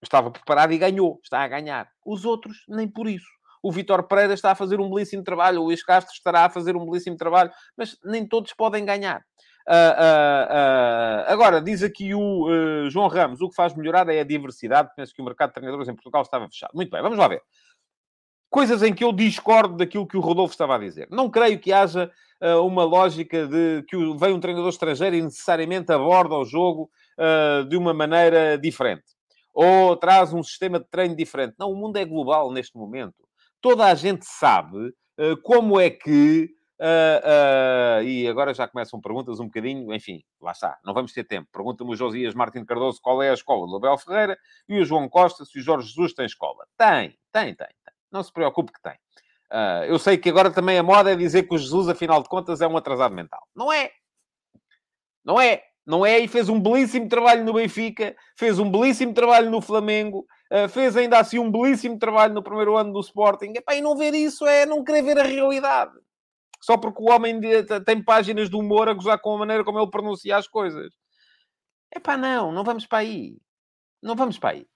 [0.00, 1.88] Estava preparado e ganhou, está a ganhar.
[2.06, 3.26] Os outros, nem por isso
[3.64, 6.76] o Vitor Pereira está a fazer um belíssimo trabalho, o Luís Castro estará a fazer
[6.76, 9.24] um belíssimo trabalho, mas nem todos podem ganhar.
[9.66, 14.24] Uh, uh, uh, agora, diz aqui o João Ramos, o que faz melhorar é a
[14.24, 14.90] diversidade.
[14.94, 16.72] Penso que o mercado de treinadores em Portugal estava fechado.
[16.74, 17.40] Muito bem, vamos lá ver.
[18.50, 21.08] Coisas em que eu discordo daquilo que o Rodolfo estava a dizer.
[21.10, 22.10] Não creio que haja
[22.62, 26.90] uma lógica de que vem um treinador estrangeiro e necessariamente aborda o jogo
[27.68, 29.04] de uma maneira diferente.
[29.52, 31.54] Ou traz um sistema de treino diferente.
[31.58, 33.23] Não, o mundo é global neste momento
[33.64, 36.50] toda a gente sabe uh, como é que.
[36.78, 41.48] Uh, e agora já começam perguntas um bocadinho, enfim, lá está, não vamos ter tempo.
[41.50, 44.36] Pergunta-me o Josias Martin Cardoso qual é a escola do Abel Ferreira
[44.68, 46.66] e o João Costa se o Jorge Jesus tem escola.
[46.76, 47.94] Tem, tem, tem, tem.
[48.12, 48.98] Não se preocupe que tem.
[49.88, 52.60] Eu sei que agora também a moda é dizer que o Jesus, afinal de contas,
[52.60, 53.46] é um atrasado mental.
[53.54, 53.90] Não é.
[55.24, 55.62] Não é.
[55.86, 56.18] Não é.
[56.18, 60.26] E fez um belíssimo trabalho no Benfica, fez um belíssimo trabalho no Flamengo,
[60.68, 63.52] fez ainda assim um belíssimo trabalho no primeiro ano do Sporting.
[63.56, 65.92] Epá, e não ver isso é não querer ver a realidade.
[66.60, 67.40] Só porque o homem
[67.84, 70.94] tem páginas de humor a gozar com a maneira como ele pronuncia as coisas.
[71.94, 73.36] Epá, não, não vamos para aí.
[74.02, 74.66] Não vamos para aí.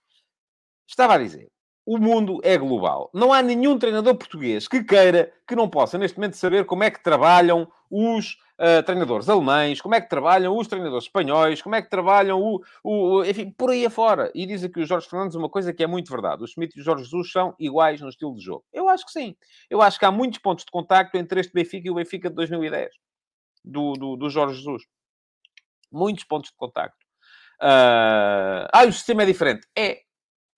[0.86, 1.50] Estava a dizer,
[1.86, 3.10] o mundo é global.
[3.14, 6.90] Não há nenhum treinador português que queira que não possa, neste momento, saber como é
[6.90, 11.82] que trabalham os uh, treinadores alemães, como é que trabalham os treinadores espanhóis, como é
[11.82, 14.30] que trabalham o, o, Enfim, por aí afora.
[14.34, 16.42] E diz aqui o Jorge Fernandes uma coisa que é muito verdade.
[16.42, 18.64] O Schmidt e o Jorge Jesus são iguais no estilo de jogo.
[18.72, 19.36] Eu acho que sim.
[19.70, 22.36] Eu acho que há muitos pontos de contacto entre este Benfica e o Benfica de
[22.36, 22.90] 2010.
[23.64, 24.82] Do, do, do Jorge Jesus.
[25.90, 26.98] Muitos pontos de contacto.
[27.60, 28.68] Uh...
[28.72, 29.66] Ah, o sistema é diferente.
[29.76, 30.02] É,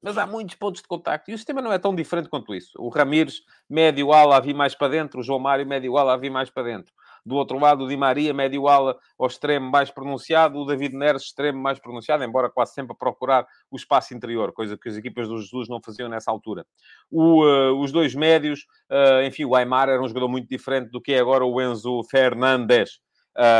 [0.02, 1.30] mas há muitos pontos de contacto.
[1.30, 2.72] E o sistema não é tão diferente quanto isso.
[2.78, 5.20] O Ramires, médio ala, a vir mais para dentro.
[5.20, 6.92] O João Mário, médio ala, a vir mais para dentro.
[7.24, 10.58] Do outro lado, o Di Maria, médio ala, ao extremo mais pronunciado.
[10.58, 14.76] O David Neres, extremo mais pronunciado, embora quase sempre a procurar o espaço interior, coisa
[14.76, 16.66] que as equipas do Jesus não faziam nessa altura.
[17.10, 21.00] O, uh, os dois médios, uh, enfim, o Aymar era um jogador muito diferente do
[21.00, 23.00] que é agora o Enzo Fernandes,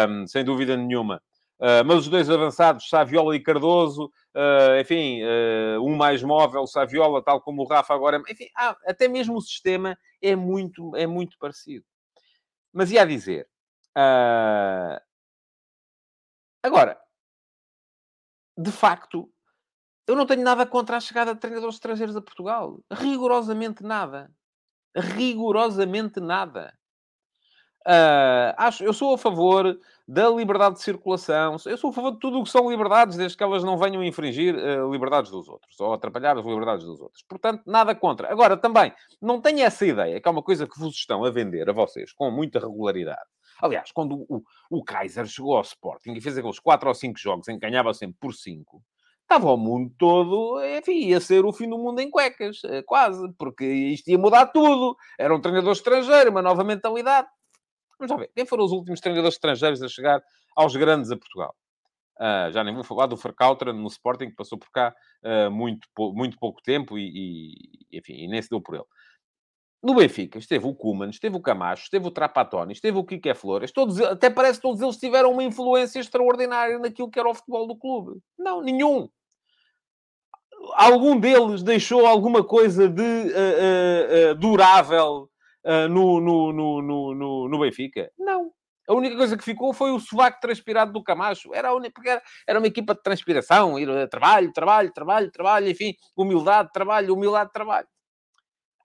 [0.08, 1.22] um, sem dúvida nenhuma.
[1.60, 7.22] Uh, mas os dois avançados, Saviola e Cardoso, uh, enfim, uh, um mais móvel, Saviola,
[7.22, 8.22] tal como o Rafa agora.
[8.30, 11.84] Enfim, ah, até mesmo o sistema é muito, é muito parecido.
[12.72, 13.48] Mas ia dizer.
[16.62, 17.00] Agora,
[18.56, 19.32] de facto,
[20.06, 22.80] eu não tenho nada contra a chegada de treinadores estrangeiros a Portugal.
[22.92, 24.30] Rigorosamente nada.
[24.94, 26.76] Rigorosamente nada.
[27.86, 29.78] Uh, acho, eu sou a favor
[30.10, 33.36] da liberdade de circulação, eu sou a favor de tudo o que são liberdades, desde
[33.36, 37.22] que elas não venham infringir uh, liberdades dos outros, ou atrapalhar as liberdades dos outros.
[37.28, 38.28] Portanto, nada contra.
[38.28, 38.92] Agora, também,
[39.22, 42.12] não tenha essa ideia, que é uma coisa que vos estão a vender a vocês
[42.12, 43.22] com muita regularidade.
[43.62, 47.46] Aliás, quando o, o Kaiser chegou ao Sporting e fez aqueles 4 ou 5 jogos
[47.46, 48.82] em que ganhava sempre por 5,
[49.22, 53.32] estava o mundo todo, enfim, ia ser o fim do mundo em cuecas, eh, quase,
[53.38, 54.96] porque isto ia mudar tudo.
[55.16, 57.28] Era um treinador estrangeiro, uma nova mentalidade.
[58.00, 58.30] Vamos lá ver.
[58.34, 60.22] Quem foram os últimos treinadores estrangeiros a chegar
[60.56, 61.54] aos grandes a Portugal?
[62.16, 65.86] Uh, já nem vou falar do Vercautra no Sporting, que passou por cá uh, muito,
[66.14, 67.10] muito pouco tempo e,
[67.90, 68.84] e, enfim, e nem se deu por ele.
[69.82, 73.72] No Benfica esteve o Kuman, esteve o Camacho, esteve o Trapatoni, esteve o Kike Flores.
[73.72, 77.66] Todos, até parece que todos eles tiveram uma influência extraordinária naquilo que era o futebol
[77.66, 78.20] do clube.
[78.38, 79.08] Não, nenhum.
[80.74, 85.29] Algum deles deixou alguma coisa de uh, durável
[85.88, 88.10] no, no, no, no, no Benfica?
[88.18, 88.52] Não.
[88.90, 91.54] A única coisa que ficou foi o sovaco transpirado do Camacho.
[91.54, 96.70] Era, única, era, uma equipa de transpiração, ir, uh, trabalho, trabalho, trabalho, trabalho, enfim, humildade,
[96.72, 97.86] trabalho, humildade, trabalho.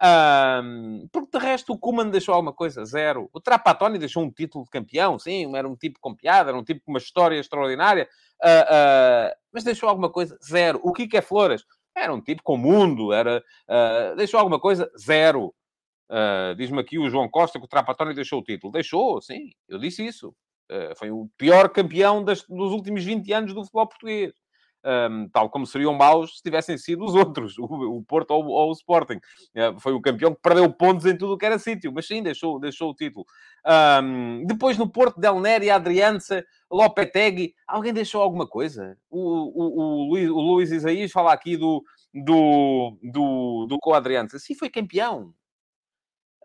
[0.04, 3.30] Um, porque de resto o Kuman deixou alguma coisa, zero.
[3.34, 6.64] O Trapatoni deixou um título de campeão, sim, era um tipo com piada, era um
[6.64, 8.08] tipo com uma história extraordinária,
[8.44, 10.80] uh, uh, mas deixou alguma coisa, zero.
[10.84, 11.64] O Kike Flores
[11.96, 15.52] era um tipo com mundo, era, uh, deixou alguma coisa, zero.
[16.10, 18.72] Uh, Diz-me aqui o João Costa que o Trapatónio deixou o título.
[18.72, 20.30] Deixou, sim, eu disse isso.
[20.72, 24.34] Uh, foi o pior campeão das, dos últimos 20 anos do futebol português.
[24.88, 28.70] Um, tal como seriam maus se tivessem sido os outros, o, o Porto ou, ou,
[28.70, 29.20] o Sporting.
[29.56, 32.22] Uh, foi o campeão que perdeu pontos em tudo o que era sítio, mas sim,
[32.22, 33.26] deixou, deixou o título.
[34.04, 38.96] Um, depois no Porto, Del Neri, Adriança, Lopetegui, alguém deixou alguma coisa?
[39.10, 44.38] O, o, o, Luís, o Luís Isaías fala aqui do, do, do, do Coadriança.
[44.38, 45.34] Sim, foi campeão.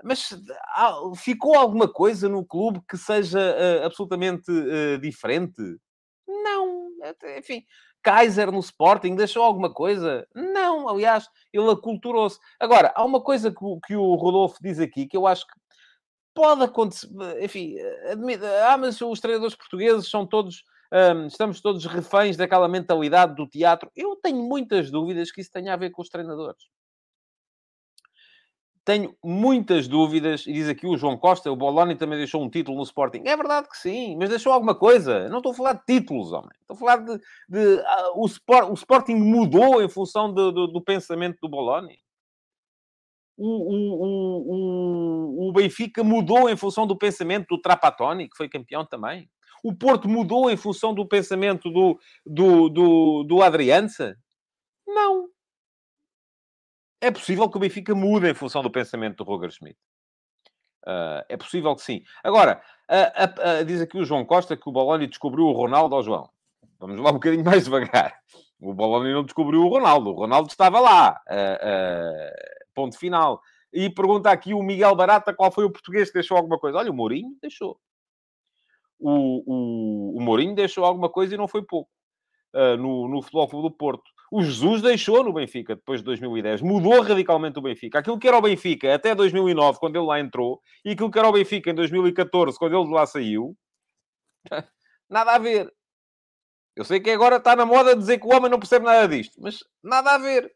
[0.02, 0.28] Mas
[1.16, 5.60] ficou alguma coisa no clube que seja uh, absolutamente uh, diferente?
[6.26, 6.90] Não.
[7.38, 7.64] Enfim,
[8.02, 10.26] Kaiser no Sporting deixou alguma coisa?
[10.34, 10.88] Não.
[10.88, 12.38] Aliás, ele aculturou-se.
[12.58, 15.54] Agora, há uma coisa que, que, o Rodolfo diz aqui que eu acho que
[16.34, 17.08] pode acontecer.
[17.42, 17.76] Enfim,
[18.10, 20.64] admito, ah, mas os treinadores portugueses são todos.
[20.92, 23.90] Um, estamos todos reféns daquela mentalidade do teatro.
[23.94, 26.64] Eu tenho muitas dúvidas que isso tenha a ver com os treinadores
[28.84, 32.78] tenho muitas dúvidas, e diz aqui o João Costa, o Boloni também deixou um título
[32.78, 33.22] no Sporting.
[33.26, 35.28] É verdade que sim, mas deixou alguma coisa.
[35.28, 36.50] Não estou a falar de títulos, homem.
[36.60, 37.18] Estou a falar de...
[37.48, 41.98] de uh, o, Sport, o, Sporting mudou em função do, do, do pensamento do Boloni.
[43.36, 43.48] O,
[44.48, 49.30] o, o, Benfica mudou em função do pensamento do Trapattoni, que foi campeão também.
[49.64, 54.14] O Porto mudou em função do pensamento do, do, do, do Adriança.
[54.86, 55.28] Não.
[57.00, 59.78] É possível que o Benfica mude em função do pensamento do Roger Schmidt.
[60.86, 62.02] Uh, é possível que sim.
[62.22, 66.02] Agora, uh, uh, diz aqui o João Costa que o Boloni descobriu o Ronaldo ao
[66.02, 66.28] João.
[66.78, 68.18] Vamos lá um bocadinho mais devagar.
[68.58, 70.10] O Boloni não descobriu o Ronaldo.
[70.10, 71.20] O Ronaldo estava lá.
[72.74, 73.40] ponto final.
[73.72, 76.78] E pergunta aqui o Miguel Barata qual foi o português que deixou alguma coisa.
[76.78, 77.78] Olha, o Mourinho deixou.
[78.98, 81.90] O, o, o Mourinho deixou alguma coisa e não foi pouco.
[82.54, 84.10] no, no Futebol do Porto.
[84.30, 87.98] O Jesus deixou no Benfica depois de 2010, mudou radicalmente o Benfica.
[87.98, 91.28] Aquilo que era o Benfica até 2009, quando ele lá entrou, e aquilo que era
[91.28, 93.56] o Benfica em 2014, quando ele de lá saiu,
[95.10, 95.72] nada a ver.
[96.76, 99.34] Eu sei que agora está na moda dizer que o homem não percebe nada disto,
[99.40, 100.54] mas nada a ver.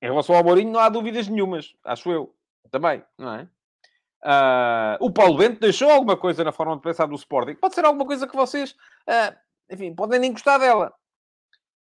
[0.00, 2.34] Em relação ao Mourinho, não há dúvidas nenhumas, acho eu.
[2.70, 3.48] Também, não é?
[4.24, 7.56] Uh, o Paulo Bento deixou alguma coisa na forma de pensar do Sporting.
[7.56, 9.36] Pode ser alguma coisa que vocês, uh,
[9.70, 10.94] enfim, podem nem gostar dela.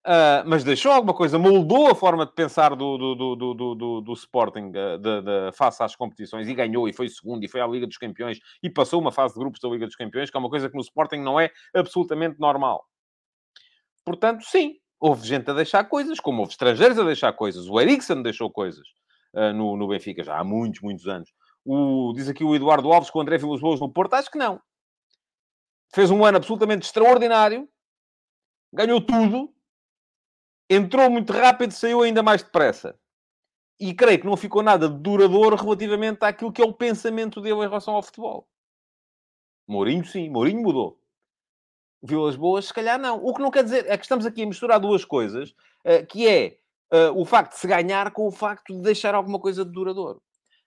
[0.06, 4.12] Uh, mas deixou alguma coisa, moldou a forma de pensar do, do, do, do, do,
[4.14, 7.87] Sporting de, de, face às competições e ganhou, e foi segundo, e foi à Liga
[7.87, 10.48] dos Campeões, e passou uma fase de grupos da Liga dos Campeões, que é uma
[10.48, 12.87] coisa que no Sporting não é absolutamente normal.
[14.04, 17.68] Portanto, sim, houve gente a deixar coisas, como houve estrangeiros a deixar coisas.
[17.68, 18.87] O Eriksen deixou coisas
[19.34, 21.30] uh, no, no Benfica já há muitos, muitos anos.
[21.64, 24.14] O, diz aqui o Eduardo Alves com o André Vilas Boas no Porto.
[24.14, 24.58] Acho que não.
[25.94, 27.68] Fez um ano absolutamente extraordinário.
[28.72, 29.52] Ganhou tudo.
[30.70, 32.98] Entrou muito rápido, saiu ainda mais depressa.
[33.81, 37.68] E creio que não ficou nada duradouro relativamente àquilo que é o pensamento dele em
[37.68, 38.46] relação ao futebol.
[39.66, 40.28] Mourinho, sim.
[40.28, 40.98] Mourinho mudou.
[42.02, 43.16] Vilas Boas, se calhar não.
[43.24, 45.50] O que não quer dizer é que estamos aqui a misturar duas coisas,
[45.85, 46.59] uh, que é
[46.92, 50.22] uh, o facto de se ganhar com o facto de deixar alguma coisa de duradouro.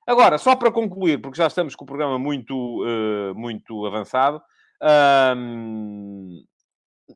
[0.06, 4.42] Agora, só para concluir, porque já estamos com o programa muito, uh, muito avançado,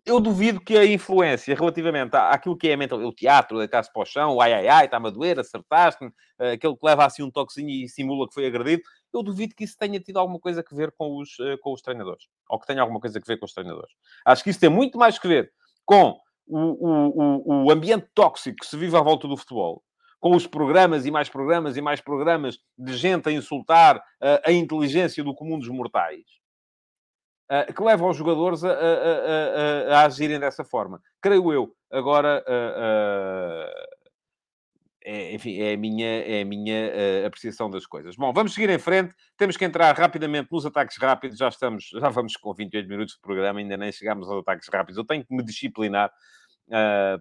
[0.06, 4.06] eu duvido que a influência relativamente àquilo que é mental, o teatro, deitar-se para o
[4.06, 7.32] chão, o ai ai ai, está-me a doer, acertaste-me, uh, aquele que leva assim um
[7.32, 10.76] toquezinho e simula que foi agredido, eu duvido que isso tenha tido alguma coisa a
[10.76, 12.26] ver com os, uh, com os treinadores.
[12.50, 13.94] Ou que tenha alguma coisa a ver com os treinadores.
[14.26, 15.52] Acho que isso tem muito mais que ver
[15.86, 19.84] com o, o, o, o ambiente tóxico que se vive à volta do futebol,
[20.20, 24.52] com os programas e mais programas e mais programas de gente a insultar uh, a
[24.52, 26.24] inteligência do comum dos mortais,
[27.52, 31.02] uh, que levam os jogadores a, a, a, a, agirem dessa forma.
[31.22, 31.76] Creio eu.
[31.92, 33.96] Agora, uh,
[35.04, 38.16] é, enfim, é a minha, é a minha apreciação das coisas.
[38.16, 39.14] Bom, vamos seguir em frente.
[39.38, 41.38] Temos que entrar rapidamente nos ataques rápidos.
[41.38, 44.98] Já estamos, já vamos com 28 minutos de programa, ainda nem chegámos aos ataques rápidos.
[44.98, 46.12] Eu tenho que me disciplinar,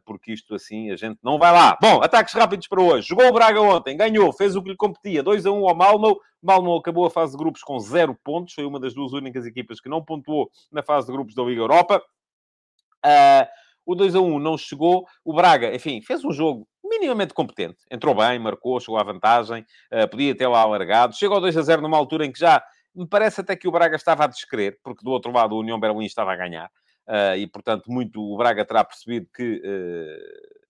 [0.05, 1.77] porque isto assim a gente não vai lá.
[1.81, 3.09] Bom, ataques rápidos para hoje.
[3.09, 5.23] Jogou o Braga ontem, ganhou, fez o que lhe competia.
[5.23, 6.21] 2 a 1 ao Malmo.
[6.43, 8.55] Malmo acabou a fase de grupos com zero pontos.
[8.55, 11.61] Foi uma das duas únicas equipas que não pontuou na fase de grupos da Liga
[11.61, 12.03] Europa.
[13.05, 13.47] Uh,
[13.87, 15.07] o 2 a 1 não chegou.
[15.25, 17.79] O Braga, enfim, fez um jogo minimamente competente.
[17.91, 21.17] Entrou bem, marcou, chegou à vantagem, uh, podia ter lá alargado.
[21.17, 22.63] Chegou ao 2 a 0 numa altura em que já
[22.95, 25.81] me parece até que o Braga estava a descrever, porque do outro lado o União
[25.81, 26.71] Berlim estava a ganhar.
[27.07, 30.65] Uh, e, portanto, muito o Braga terá percebido que uh,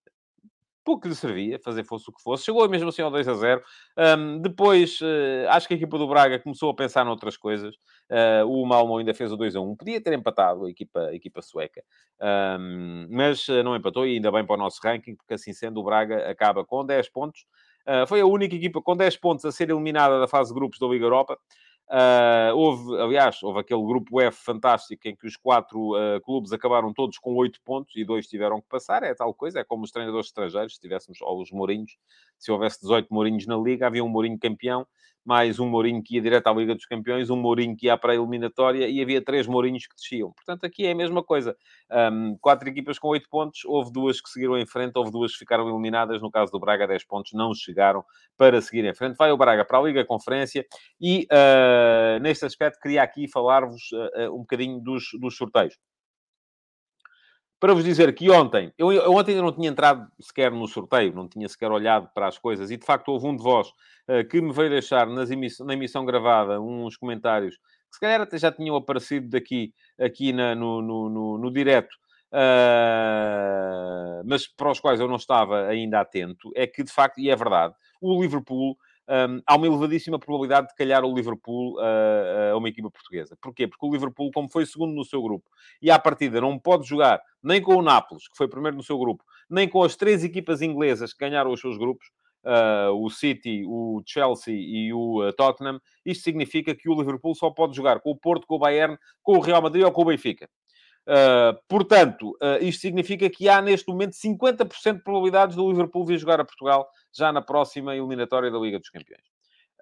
[0.85, 2.45] pouco lhe servia, fazer fosse o que fosse.
[2.45, 3.63] Chegou mesmo assim ao 2 a 0.
[3.97, 7.75] Um, depois, uh, acho que a equipa do Braga começou a pensar noutras coisas.
[8.11, 9.77] Uh, o Malmo ainda fez o 2 a 1.
[9.77, 11.83] Podia ter empatado a equipa, a equipa sueca.
[12.21, 15.81] Um, mas uh, não empatou e ainda bem para o nosso ranking, porque assim sendo,
[15.81, 17.47] o Braga acaba com 10 pontos.
[18.07, 20.87] foi a única equipa com 10 pontos a ser eliminada da fase de grupos da
[20.87, 21.39] Liga Europa.
[21.87, 26.95] Uh, houve, aliás, houve aquele grupo F fantástico em que os quatro uh, clubes acabaram
[26.95, 29.03] todos com oito pontos e dois tiveram que passar.
[29.03, 31.97] É tal coisa, é como os treinadores estrangeiros, se tivéssemos, ou os Mourinhos,
[32.45, 34.87] se houvesse 18 Mourinhos na Liga, havia um Mourinho campeão
[35.25, 38.13] mais um Mourinho que ia direto à Liga dos Campeões, um Mourinho que ia para
[38.13, 40.33] a eliminatória e havia três Mourinhos que desciam.
[40.33, 41.57] Portanto, aqui é a mesma coisa.
[41.91, 45.39] Um, quatro equipas com oito pontos, houve duas que seguiram em frente, houve duas que
[45.39, 46.21] ficaram eliminadas.
[46.21, 48.05] No caso do Braga, 10 pontos não chegaram
[48.37, 49.17] para seguir em frente.
[49.17, 50.67] Vai o Braga para a Liga Conferência
[51.01, 55.75] e, uh, neste aspecto, queria aqui falar-vos uh, um bocadinho dos, dos sorteios
[57.65, 61.15] para vos dizer que ontem, eu, eu, ontem ainda não tinha entrado sequer no sorteio,
[61.15, 63.69] não tinha sequer olhado para as coisas, e de facto houve um de vós
[64.07, 68.37] uh, que me veio deixar nas na emissão gravada uns comentários que se calhar até
[68.37, 71.95] já tinham aparecido daqui, aqui na, no, no, no, no direto,
[72.35, 77.31] uh, mas para os quais eu não estava ainda atento, é que de facto, e
[77.31, 78.77] é verdade, o Liverpool
[79.09, 83.37] um, há uma elevadíssima probabilidade de calhar o Liverpool uh, a uma equipa portuguesa.
[83.41, 83.67] Porquê?
[83.67, 85.49] Porque o Liverpool, como foi segundo no seu grupo,
[85.81, 88.99] e à partida não pode jogar nem com o Nápoles, que foi primeiro no seu
[88.99, 92.07] grupo, nem com as três equipas inglesas que ganharam os seus grupos,
[92.45, 97.51] uh, o City, o Chelsea e o uh, Tottenham, isto significa que o Liverpool só
[97.51, 100.07] pode jogar com o Porto, com o Bayern, com o Real Madrid ou com o
[100.07, 100.49] Benfica.
[101.07, 106.19] Uh, portanto, uh, isto significa que há neste momento 50% de probabilidades do Liverpool vir
[106.19, 109.23] jogar a Portugal já na próxima eliminatória da Liga dos Campeões.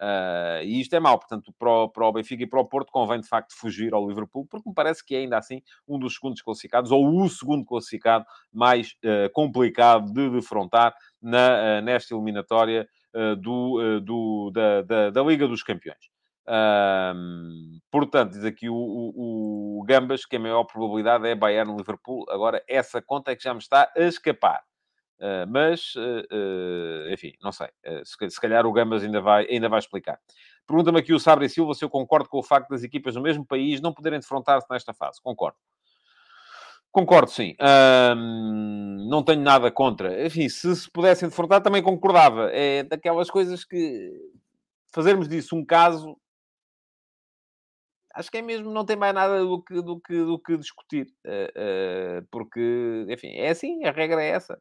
[0.01, 2.91] Uh, e isto é mau, portanto, para o, para o, Benfica e para o Porto
[2.91, 6.15] convém de facto fugir ao Liverpool, porque me parece que é ainda assim um dos
[6.15, 8.97] segundos classificados, ou o segundo classificado mais
[9.33, 12.89] complicado de defrontar na, nesta eliminatória
[13.39, 16.11] do, do da, da, da Liga dos Campeões.
[16.49, 22.27] Um, portanto, diz aqui o, o, o, Gambas que a maior probabilidade é Bayern-Liverpool.
[22.29, 24.63] Agora, essa conta é que já me está a escapar.
[25.21, 26.01] Uh, mas, uh,
[26.35, 27.69] uh, enfim, não sei.
[28.05, 30.19] Se, se, calhar o Gambas ainda vai, ainda vai explicar.
[30.67, 33.47] Pergunta-me aqui o Sabre Silva se eu concordo com o facto das equipas do mesmo
[33.47, 35.21] país não poderem defrontar-se nesta fase.
[35.23, 35.57] Concordo.
[36.91, 37.57] Concordo, sim.
[39.09, 40.27] não tenho nada contra.
[40.27, 42.51] Enfim, se se pudessem defrontar, também concordava.
[42.53, 44.13] É daquelas coisas que
[44.93, 46.17] fazermos disso um caso
[48.15, 51.07] acho que é mesmo, não tem mais nada do que, do que, do que discutir.
[51.25, 54.59] Uh, uh, porque, enfim, é assim, a regra é essa.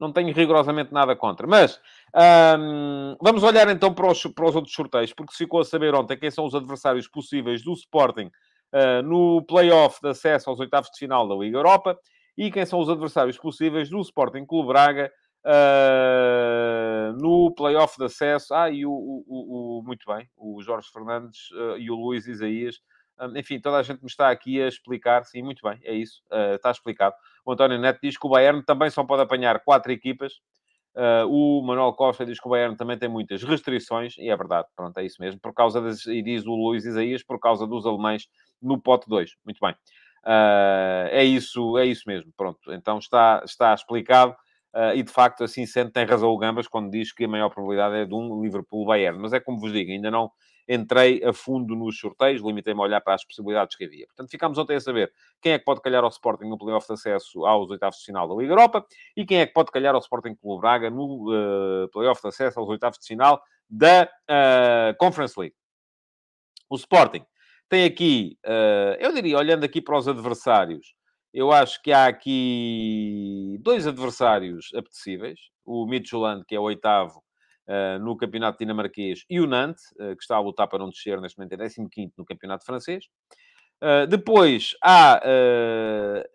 [0.00, 1.46] Não tenho rigorosamente nada contra.
[1.46, 1.78] Mas
[2.58, 5.94] um, vamos olhar então para os, para os outros sorteios, porque se ficou a saber
[5.94, 8.30] ontem quem são os adversários possíveis do Sporting
[8.74, 11.98] uh, no play-off de acesso aos oitavos de final da Liga Europa
[12.36, 18.52] e quem são os adversários possíveis do Sporting Clube Braga Uh, no playoff de acesso,
[18.52, 22.78] ah, e o, o, o, muito bem, o Jorge Fernandes uh, e o Luís Isaías,
[23.18, 26.22] um, enfim, toda a gente me está aqui a explicar, sim, muito bem, é isso,
[26.30, 27.14] uh, está explicado.
[27.42, 30.34] O António Neto diz que o Bayern também só pode apanhar quatro equipas,
[31.28, 34.98] o Manuel Costa diz que o Bayern também tem muitas restrições, e é verdade, pronto,
[34.98, 38.28] é isso mesmo, por causa das, e diz o Luís Isaías, por causa dos alemães
[38.60, 39.74] no pote 2, muito bem.
[41.10, 44.36] é isso, é isso mesmo, pronto, então está, está explicado.
[44.74, 47.48] Uh, e de facto, assim sendo, tem razão o Gambas quando diz que a maior
[47.50, 49.18] probabilidade é de um Liverpool-Bayern.
[49.18, 50.30] Mas é como vos digo, ainda não
[50.68, 54.06] entrei a fundo nos sorteios, limitei-me a olhar para as possibilidades que havia.
[54.06, 56.92] Portanto, ficámos ontem a saber quem é que pode calhar ao Sporting no playoff de
[56.92, 60.00] acesso aos oitavos de final da Liga Europa e quem é que pode calhar ao
[60.00, 65.38] Sporting Clube Braga no uh, playoff de acesso aos oitavos de final da uh, Conference
[65.38, 65.56] League.
[66.68, 67.24] O Sporting
[67.68, 68.36] tem aqui,
[68.98, 70.92] eu diria, olhando aqui para os adversários,
[71.32, 75.38] eu acho que há aqui dois adversários apetecíveis.
[75.64, 77.22] O Midtjylland, que é o oitavo
[77.68, 81.20] uh, no campeonato dinamarquês, e o Nantes, uh, que está a lutar para não descer,
[81.20, 83.04] neste momento é 15 no campeonato francês.
[83.82, 85.22] Uh, depois há,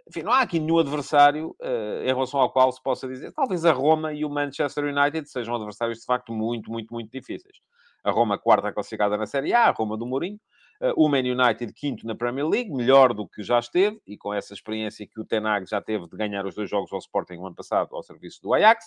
[0.09, 1.55] enfim, não há aqui nenhum adversário
[2.01, 5.53] em relação ao qual se possa dizer, talvez a Roma e o Manchester United sejam
[5.55, 7.57] adversários de facto muito, muito, muito difíceis.
[8.03, 10.39] A Roma, quarta classificada na Série A, a Roma do Mourinho,
[10.95, 14.53] o Man United, quinto na Premier League, melhor do que já esteve, e com essa
[14.53, 17.55] experiência que o Tenag já teve de ganhar os dois jogos ao Sporting no ano
[17.55, 18.85] passado, ao serviço do Ajax.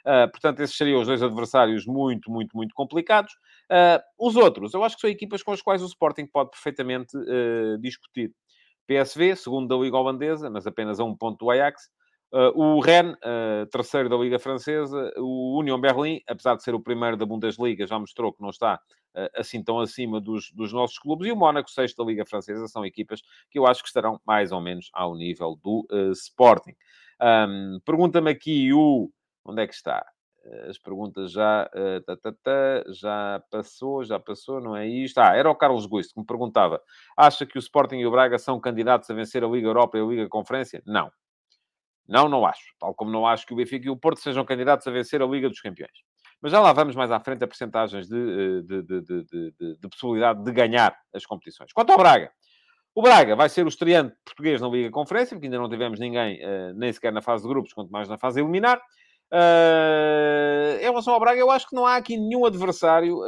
[0.00, 3.32] Uh, portanto, esses seriam os dois adversários muito, muito, muito complicados.
[3.70, 7.16] Uh, os outros, eu acho que são equipas com as quais o Sporting pode perfeitamente
[7.80, 8.32] discutir.
[8.86, 11.88] PSV, segundo da Liga Holandesa, mas apenas a um ponto do Ajax.
[12.32, 16.80] Uh, o Rennes, uh, terceiro da Liga Francesa, o Union Berlim, apesar de ser o
[16.80, 18.80] primeiro da Bundesliga, já mostrou que não está
[19.16, 22.68] uh, assim tão acima dos, dos nossos clubes, e o Mónaco, sexto da Liga Francesa,
[22.68, 26.74] são equipas que eu acho que estarão mais ou menos ao nível do Sporting.
[27.20, 29.10] Um, Pergunta-me aqui o...
[29.44, 30.06] Onde é que está?
[30.68, 31.68] As perguntas já,
[32.06, 35.18] tá, tá, tá, já passou, já passou, não é isto?
[35.18, 36.80] Ah, era o Carlos Guisto que me perguntava:
[37.16, 40.00] acha que o Sporting e o Braga são candidatos a vencer a Liga Europa e
[40.00, 40.82] a Liga Conferência?
[40.86, 41.10] Não
[42.10, 42.74] não, não acho.
[42.78, 45.26] Tal como não acho que o Benfica e o Porto sejam candidatos a vencer a
[45.26, 45.92] Liga dos Campeões.
[46.42, 50.52] Mas já lá vamos mais à frente a percentagens de, de, de, de, possibilidade de
[50.52, 51.72] ganhar as competições.
[51.72, 52.32] Quanto ao Braga,
[52.94, 56.40] o Braga vai ser o estreante português na Liga Conferência, porque ainda não tivemos ninguém,
[56.74, 58.80] nem sequer na fase de grupos, quanto mais na fase eliminar.
[60.80, 63.20] em relação ao Braga, eu acho que não há aqui nenhum adversário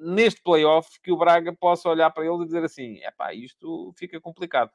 [0.00, 3.92] neste playoff que o Braga possa olhar para ele e dizer assim: é pá, isto
[3.98, 4.70] fica complicado.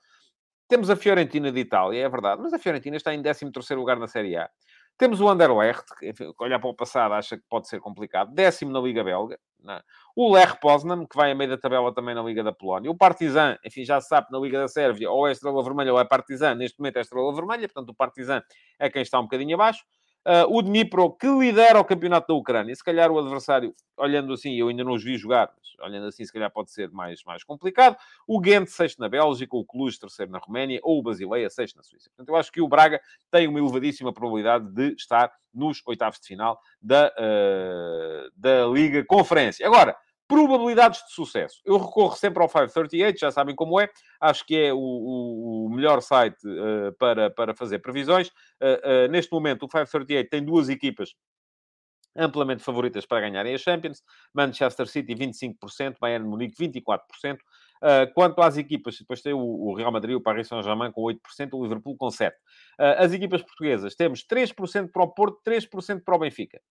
[0.72, 4.08] Temos a Fiorentina de Itália, é verdade, mas a Fiorentina está em 13º lugar na
[4.08, 4.50] Série A.
[4.98, 8.34] Temos o Anderlecht, que olhar para o passado acha que pode ser complicado.
[8.34, 9.38] Décimo na Liga Belga.
[9.68, 9.82] É?
[10.16, 12.90] O Lech Poznan, que vai a meio da tabela também na Liga da Polónia.
[12.90, 16.00] O Partizan, enfim, já se sabe, na Liga da Sérvia, ou é Estrela Vermelha ou
[16.00, 16.56] é Partizan.
[16.56, 18.42] Neste momento é Estrela Vermelha, portanto o Partizan
[18.80, 19.84] é quem está um bocadinho abaixo.
[20.26, 22.76] Uh, o Dnipro, que lidera o campeonato da Ucrânia.
[22.76, 26.24] Se calhar o adversário, olhando assim, eu ainda não os vi jogar, mas olhando assim,
[26.24, 27.98] se calhar pode ser mais, mais complicado.
[28.28, 31.84] O Ghent, sexto na Bélgica, o Cluj, terceiro na Roménia, ou o Basileia, sexto na
[31.84, 32.10] Suíça.
[32.12, 36.28] Portanto, eu acho que o Braga tem uma elevadíssima probabilidade de estar nos oitavos de
[36.28, 39.66] final da, uh, da Liga Conferência.
[39.66, 39.98] Agora,
[40.32, 41.62] Probabilidades de sucesso.
[41.66, 43.90] Eu recorro sempre ao 538, já sabem como é.
[44.20, 48.30] Acho que é o, o, melhor site uh, para, para fazer previsões.
[48.30, 51.14] Uh, uh, neste momento, o 538 tem duas equipas
[52.16, 54.02] amplamente favoritas para ganharem a Champions.
[54.34, 57.00] Manchester City, 25%, Bayern Munique, 24%.
[57.36, 61.18] Uh, quanto às equipas, depois tem o, o Real Madrid, o Paris Saint-Germain com 8%,
[61.54, 62.32] o Liverpool com 7%.
[62.32, 62.34] Uh,
[63.00, 66.62] as equipas portuguesas, temos 3% para o Porto, 3% para o Benfica.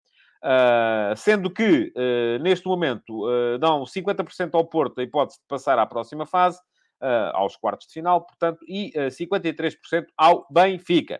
[0.42, 5.78] Uh, sendo que, uh, neste momento, uh, dão 50% ao Porto a hipótese de passar
[5.78, 6.58] à próxima fase,
[7.32, 11.18] aos quartos de final, portanto, e 53% ao Benfica.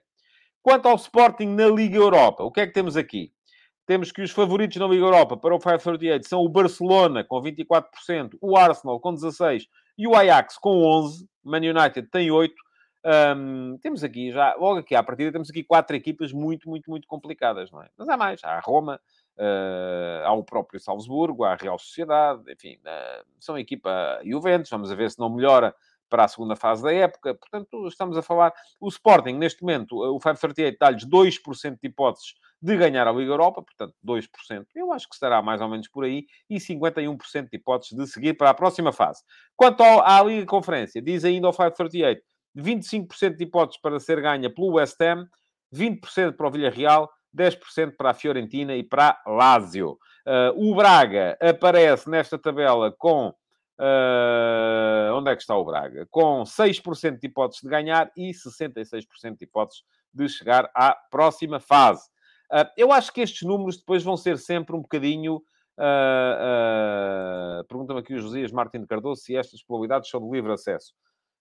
[0.63, 3.33] Quanto ao Sporting na Liga Europa, o que é que temos aqui?
[3.87, 8.37] Temos que os favoritos na Liga Europa para o 538 são o Barcelona, com 24%,
[8.43, 9.63] o Arsenal, com 16%,
[9.97, 11.27] e o Ajax, com 11%.
[11.43, 12.51] Man United tem 8%.
[13.05, 17.07] Um, temos aqui já, logo aqui à partida, temos aqui quatro equipas muito, muito, muito
[17.07, 17.89] complicadas, não é?
[17.97, 18.45] Mas há mais.
[18.45, 19.01] Há a Roma,
[19.39, 24.71] uh, há o próprio Salzburgo, há a Real Sociedade, enfim, uh, são equipa Juventus.
[24.71, 25.75] Vamos ver se não melhora
[26.11, 27.35] para a segunda fase da época.
[27.35, 28.53] Portanto, estamos a falar...
[28.81, 33.63] O Sporting, neste momento, o 538 dá-lhes 2% de hipóteses de ganhar a Liga Europa,
[33.63, 34.67] portanto, 2%.
[34.75, 38.35] Eu acho que estará mais ou menos por aí, e 51% de hipóteses de seguir
[38.35, 39.23] para a próxima fase.
[39.57, 42.23] Quanto à Liga Conferência, diz ainda o 538,
[42.57, 45.27] 25% de hipóteses para ser ganha pelo West Ham,
[45.75, 49.99] 20% para o Villarreal, 10% para a Fiorentina e para Lazio.
[50.27, 53.35] Uh, o Braga aparece nesta tabela com.
[53.79, 56.07] Uh, onde é que está o Braga?
[56.11, 59.83] Com 6% de hipóteses de ganhar e 66% de hipóteses
[60.13, 62.07] de chegar à próxima fase.
[62.53, 65.37] Uh, eu acho que estes números depois vão ser sempre um bocadinho.
[65.79, 70.93] Uh, Pergunta-me aqui o Josias Martins de Cardoso se estas probabilidades são de livre acesso.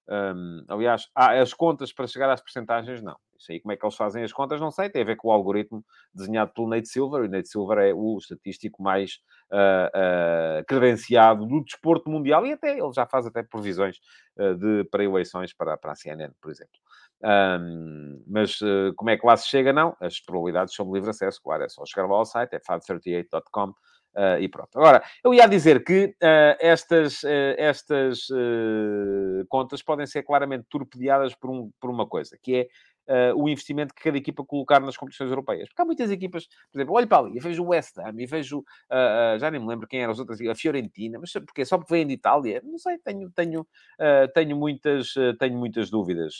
[0.10, 3.16] Um, aliás, as contas para chegar às percentagens, não.
[3.38, 4.90] Isso aí, como é que eles fazem as contas, não sei.
[4.90, 7.24] Tem a ver com o algoritmo desenhado pelo Nate Silver.
[7.24, 9.20] E o Nate Silver é o estatístico mais
[9.52, 13.98] uh, uh, credenciado do desporto mundial e até ele já faz até previsões
[14.38, 16.74] uh, de, para eleições para, para a CNN, por exemplo.
[17.22, 18.60] Um, mas
[18.96, 19.72] como é que lá se chega?
[19.72, 19.96] Não.
[20.02, 21.64] As probabilidades são de livre acesso, claro.
[21.64, 23.74] É só chegar lá ao site, é fab38.com
[24.16, 24.78] Uh, e pronto.
[24.78, 28.28] Agora, eu ia dizer que uh, estas, uh, estas
[29.48, 32.68] contas podem ser claramente torpedeadas por, um, por uma coisa, que é
[33.36, 35.68] o investimento que cada equipa colocar nas competições europeias.
[35.68, 38.26] Porque há muitas equipas, por exemplo, olho para ali, eu vejo o West Ham, e
[38.26, 38.64] vejo,
[39.40, 42.06] já nem me lembro quem eram as outras, a Fiorentina, mas porque Só porque vêm
[42.06, 42.62] de Itália?
[42.64, 43.68] Não sei, tenho, tenho,
[44.34, 46.40] tenho, muitas, tenho muitas dúvidas.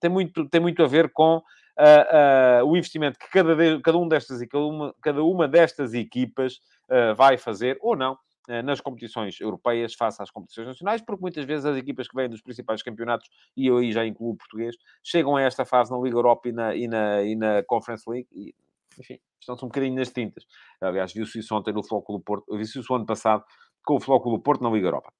[0.00, 1.42] tem, muito, tem muito a ver com
[1.78, 6.54] uh, uh, o investimento que cada, cada, um destas, cada, uma, cada uma destas equipas
[6.88, 8.16] uh, vai fazer, ou não,
[8.64, 12.42] nas competições europeias face às competições nacionais, porque muitas vezes as equipas que vêm dos
[12.42, 16.16] principais campeonatos, e eu aí já incluo o português, chegam a esta fase na Liga
[16.16, 18.54] Europa e na, e na, e na Conference League e,
[18.98, 20.44] enfim, estão-se um bocadinho nas tintas.
[20.80, 23.44] Aliás, viu-se isso ontem no Flóculo Porto, viu-se isso ano passado
[23.84, 25.12] com o Flóculo Porto na Liga Europa.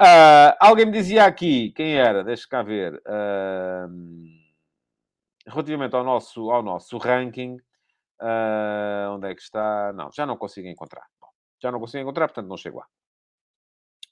[0.00, 2.24] Uh, alguém me dizia aqui, quem era?
[2.24, 2.94] Deixa cá ver.
[3.06, 4.44] Uh
[5.46, 7.56] relativamente ao nosso, ao nosso ranking,
[8.20, 9.92] uh, onde é que está?
[9.92, 11.04] Não, já não consigo encontrar.
[11.64, 12.86] Já não consigo encontrar, portanto não chego lá.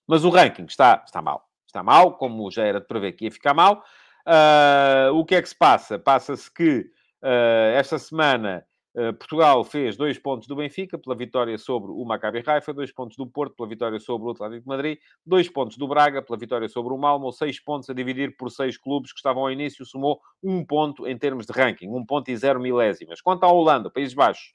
[0.07, 1.49] Mas o ranking está, está mal.
[1.67, 3.85] Está mal, como já era de prever que ia ficar mal.
[4.27, 5.99] Uh, o que é que se passa?
[5.99, 6.81] Passa-se que
[7.23, 12.43] uh, esta semana eh, Portugal fez dois pontos do Benfica pela vitória sobre o Maccabi
[12.47, 15.89] Haifa, dois pontos do Porto pela vitória sobre o Atlético de Madrid, dois pontos do
[15.89, 19.45] Braga pela vitória sobre o Malmo, seis pontos a dividir por seis clubes que estavam
[19.45, 23.23] ao início, somou um ponto em termos de ranking, um ponto e zero milésimas.
[23.23, 24.53] Quanto à Holanda, Países Baixos,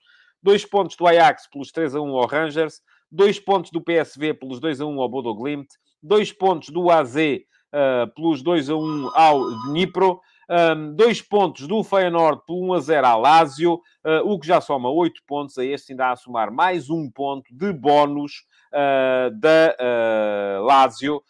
[0.47, 2.81] dois pontos do Ajax pelos 3 a 1 ao Rangers,
[3.11, 5.67] dois pontos do PSV pelos 2 a 1 ao Bodo Glimt,
[6.01, 11.83] dois pontos do AZ uh, pelos 2 a 1 ao Dnipro, um, dois pontos do
[11.83, 15.57] Feyenoord por 1 a 0 à Lazio, uh, o que já soma oito pontos.
[15.57, 21.21] A este ainda a somar mais um ponto de bónus uh, da uh, Lazio,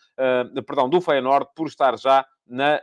[0.63, 2.81] perdão, do Feyenoord, por estar já na,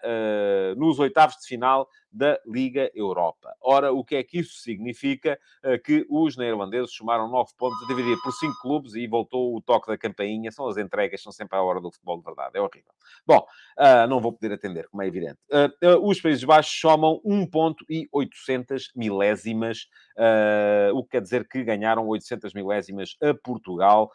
[0.77, 3.55] nos oitavos de final da Liga Europa.
[3.61, 5.39] Ora, o que é que isso significa?
[5.65, 9.61] Uh, que os neerlandeses somaram 9 pontos a dividir por 5 clubes e voltou o
[9.61, 10.53] toque da campainha.
[10.53, 12.57] São as entregas, são sempre à hora do futebol de verdade.
[12.57, 12.93] É horrível.
[13.27, 13.45] Bom,
[13.79, 15.39] uh, não vou poder atender, como é evidente.
[15.51, 19.89] Uh, os Países Baixos somam 1 ponto e 800 milésimas,
[20.95, 24.11] o que quer dizer que ganharam 800 milésimas a Portugal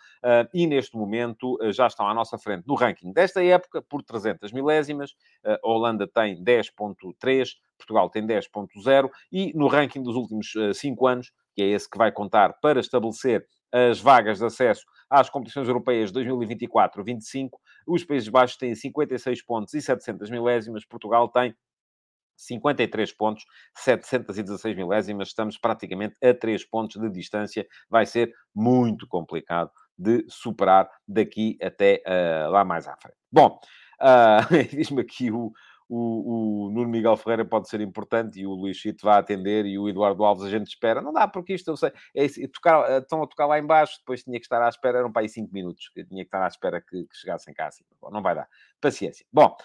[0.53, 5.15] e neste momento já estão à nossa frente no ranking desta época por 300 milésimas.
[5.43, 7.49] a Holanda tem 10.3,
[7.79, 11.97] Portugal tem 10.0 e no ranking dos últimos 5 uh, anos, que é esse que
[11.97, 17.49] vai contar para estabelecer as vagas de acesso às competições europeias 2024-25,
[17.87, 21.55] os Países Baixos têm 56 pontos e 700 milésimas, Portugal tem
[22.35, 23.43] 53 pontos,
[23.75, 30.89] 716 milésimas, estamos praticamente a 3 pontos de distância, vai ser muito complicado de superar
[31.07, 33.17] daqui até uh, lá mais à frente.
[33.31, 33.59] Bom,
[34.01, 35.51] uh, diz-me aqui o,
[35.89, 39.79] o, o Nuno Miguel Ferreira pode ser importante e o Luís Chito vai atender e
[39.79, 41.01] o Eduardo Alves a gente espera.
[41.01, 41.91] Não dá, porque isto eu sei.
[42.15, 45.11] É, tocar, eh, estão a tocar lá embaixo, depois tinha que estar à espera, eram
[45.11, 47.83] para aí 5 minutos, que tinha que estar à espera que, que chegassem cá assim.
[47.99, 48.47] Bom, não vai dar.
[48.79, 49.25] Paciência.
[49.33, 49.55] Bom.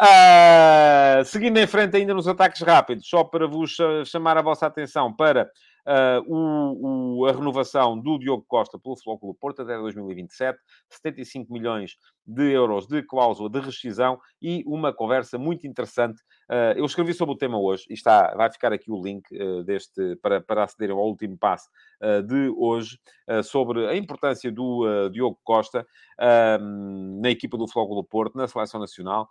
[0.00, 3.76] Uh, seguindo em frente ainda nos ataques rápidos, só para vos
[4.06, 5.48] chamar a vossa atenção para
[5.86, 10.58] uh, o, o, a renovação do Diogo Costa pelo Flóculo Porto até 2027,
[10.90, 11.92] 75 milhões
[12.26, 17.34] de euros de cláusula de rescisão e uma conversa muito interessante Uh, eu escrevi sobre
[17.34, 20.90] o tema hoje e está, vai ficar aqui o link uh, deste, para, para aceder
[20.90, 21.70] ao último passo
[22.02, 22.98] uh, de hoje,
[23.42, 25.86] sobre a importância do Diogo Costa
[26.20, 29.30] na equipa do Flóculo Porto, na Seleção Nacional,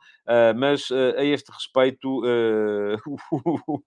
[0.55, 2.23] mas a este respeito,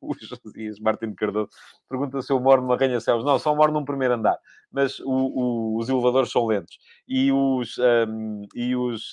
[0.00, 1.50] o Josias Martin Cardoso
[1.88, 3.24] pergunta se eu moro numa Ranha-Céus.
[3.24, 4.38] Não, só moro num primeiro andar,
[4.70, 7.76] mas o, o, os elevadores são lentos e, os,
[8.08, 9.12] um, e os,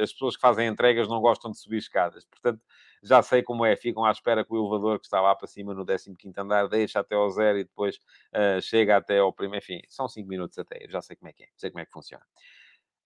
[0.00, 2.24] as pessoas que fazem entregas não gostam de subir escadas.
[2.24, 2.62] Portanto,
[3.02, 5.74] já sei como é, ficam à espera que o elevador que está lá para cima
[5.74, 9.64] no 15 andar deixa até ao zero e depois uh, chega até ao primeiro.
[9.64, 11.92] Enfim, são 5 minutos até, já sei como é que é, sei como é que
[11.92, 12.24] funciona.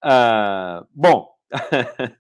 [0.05, 1.35] Uh, bom,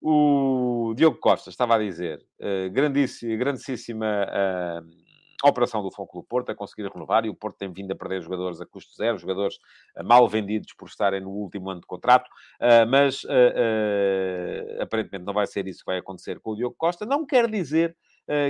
[0.00, 5.09] o Diogo Costa estava a dizer, uh, grandíssima, grandíssima uh,
[5.42, 7.96] a operação do Foco do Porto a conseguir renovar e o Porto tem vindo a
[7.96, 9.56] perder jogadores a custo zero, jogadores
[9.96, 12.28] uh, mal vendidos por estarem no último ano de contrato,
[12.60, 17.06] uh, mas uh, aparentemente não vai ser isso que vai acontecer com o Diogo Costa.
[17.06, 17.96] Não quer dizer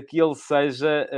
[0.08, 1.08] que ele seja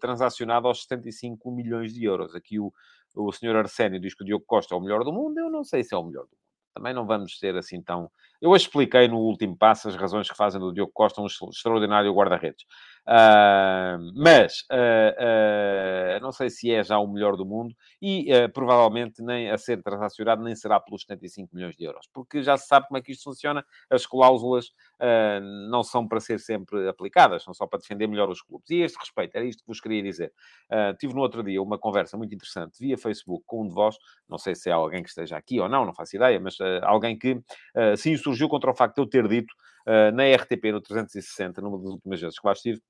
[0.00, 2.34] transacionado aos 75 milhões de euros.
[2.34, 2.72] Aqui o,
[3.14, 5.62] o senhor Arsénio diz que o Diogo Costa é o melhor do mundo, eu não
[5.62, 6.48] sei se é o melhor do mundo
[6.78, 8.10] também não vamos ser assim tão.
[8.40, 12.64] Eu expliquei no último passo as razões que fazem do Diogo Costa um extraordinário guarda-redes.
[13.08, 19.22] Uh, mas uh, uh, não sei se é já o melhor do mundo e provavelmente
[19.22, 22.86] nem a ser transacionado nem será pelos 75 milhões de euros, porque já se sabe
[22.86, 23.64] como é que isto funciona.
[23.90, 24.66] As cláusulas
[25.70, 28.68] não são para ser sempre aplicadas, são só para defender melhor os clubes.
[28.70, 30.32] E a este respeito, era isto que vos queria dizer.
[30.98, 33.96] tive no outro dia uma conversa muito interessante via Facebook com um de vós,
[34.28, 37.18] não sei se é alguém que esteja aqui ou não, não faço ideia, mas alguém
[37.18, 37.40] que
[37.96, 39.54] sim surgiu contra o facto de eu ter dito
[40.14, 42.80] na RTP no 360, numa das últimas vezes que lá estive,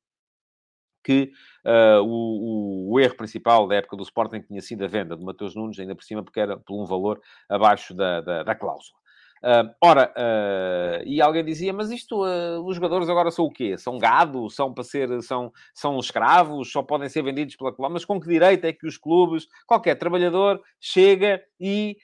[1.09, 1.32] que
[1.64, 5.55] uh, o, o, erro principal da época do Sporting tinha sido a venda de Mateus
[5.55, 8.99] Nunes, ainda por cima porque era por um valor abaixo da, da, da cláusula.
[9.43, 13.78] Uh, ora, uh, e alguém dizia, mas isto, uh, os jogadores agora são o quê?
[13.78, 14.51] São gado?
[14.51, 16.72] São para ser, são, são escravos?
[16.72, 17.95] Só podem ser vendidos pela cláusula?
[17.95, 21.97] Mas com que direito é que os clubes, qualquer trabalhador, chega e,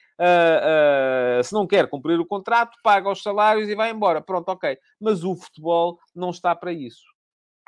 [1.43, 4.21] se não quer cumprir o contrato, paga os salários e vai embora?
[4.21, 4.77] Pronto, ok.
[4.99, 7.14] Mas o futebol não está para isso.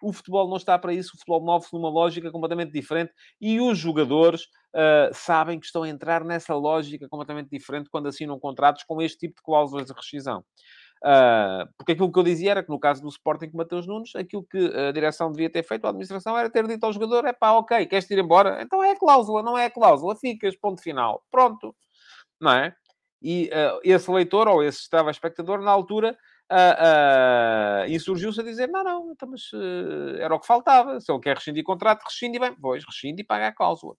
[0.02, 3.78] O futebol não está para isso, o futebol move-se numa lógica completamente diferente e os
[3.78, 4.44] jogadores
[4.76, 9.18] uh, sabem que estão a entrar nessa lógica completamente diferente quando assinam contratos com este
[9.18, 10.44] tipo de cláusulas de rescisão.
[11.04, 14.16] Uh, porque aquilo que eu dizia era que no caso do Sporting com Mateus Nunes,
[14.16, 17.34] aquilo que a direção devia ter feito, a administração, era ter dito ao jogador: é
[17.34, 18.62] pá, ok, queres ir embora?
[18.62, 21.76] Então é a cláusula, não é a cláusula, ficas, ponto final, pronto,
[22.42, 22.76] não é?
[23.22, 26.18] E uh, esse leitor ou esse estava espectador, na altura,
[26.50, 31.00] Uh, uh, e surgiu-se a dizer: não, não, então, mas uh, era o que faltava.
[31.02, 32.56] Se ele quer rescindir contrato, rescinde bem.
[32.60, 33.96] Pois, rescinde e paga a cláusula.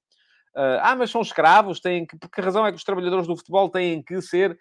[0.54, 2.16] ah, mas são escravos, têm que.
[2.16, 4.58] Por que razão é que os trabalhadores do futebol têm que ser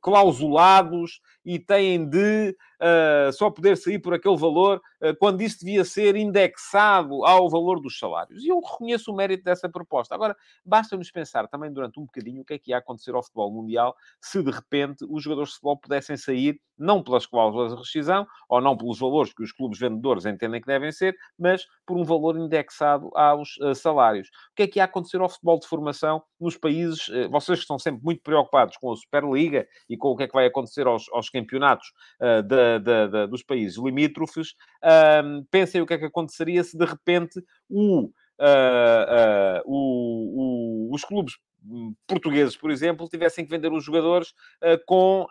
[0.00, 5.84] clausulados e têm de uh, só poder sair por aquele valor, uh, quando isso devia
[5.84, 8.42] ser indexado ao valor dos salários.
[8.44, 10.14] E eu reconheço o mérito dessa proposta.
[10.14, 13.52] Agora, basta-nos pensar também durante um bocadinho o que é que ia acontecer ao futebol
[13.52, 18.26] mundial se de repente os jogadores de futebol pudessem sair, não pelas cláusulas de rescisão,
[18.48, 22.04] ou não pelos valores que os clubes vendedores entendem que devem ser, mas por um
[22.04, 24.28] valor indexado aos uh, salários.
[24.28, 27.78] O que é que ia acontecer ao futebol de formação nos países, vocês que estão
[27.78, 31.06] sempre muito preocupados com a Superliga e com o que é que vai acontecer aos,
[31.12, 31.88] aos campeonatos
[32.20, 34.54] uh, dos países limítrofes,
[35.50, 38.10] pensem o que é que aconteceria se de repente o,
[38.40, 41.34] uh, o, o, os clubes
[42.06, 44.32] portugueses, por exemplo, tivessem que vender os jogadores
[44.86, 45.26] com,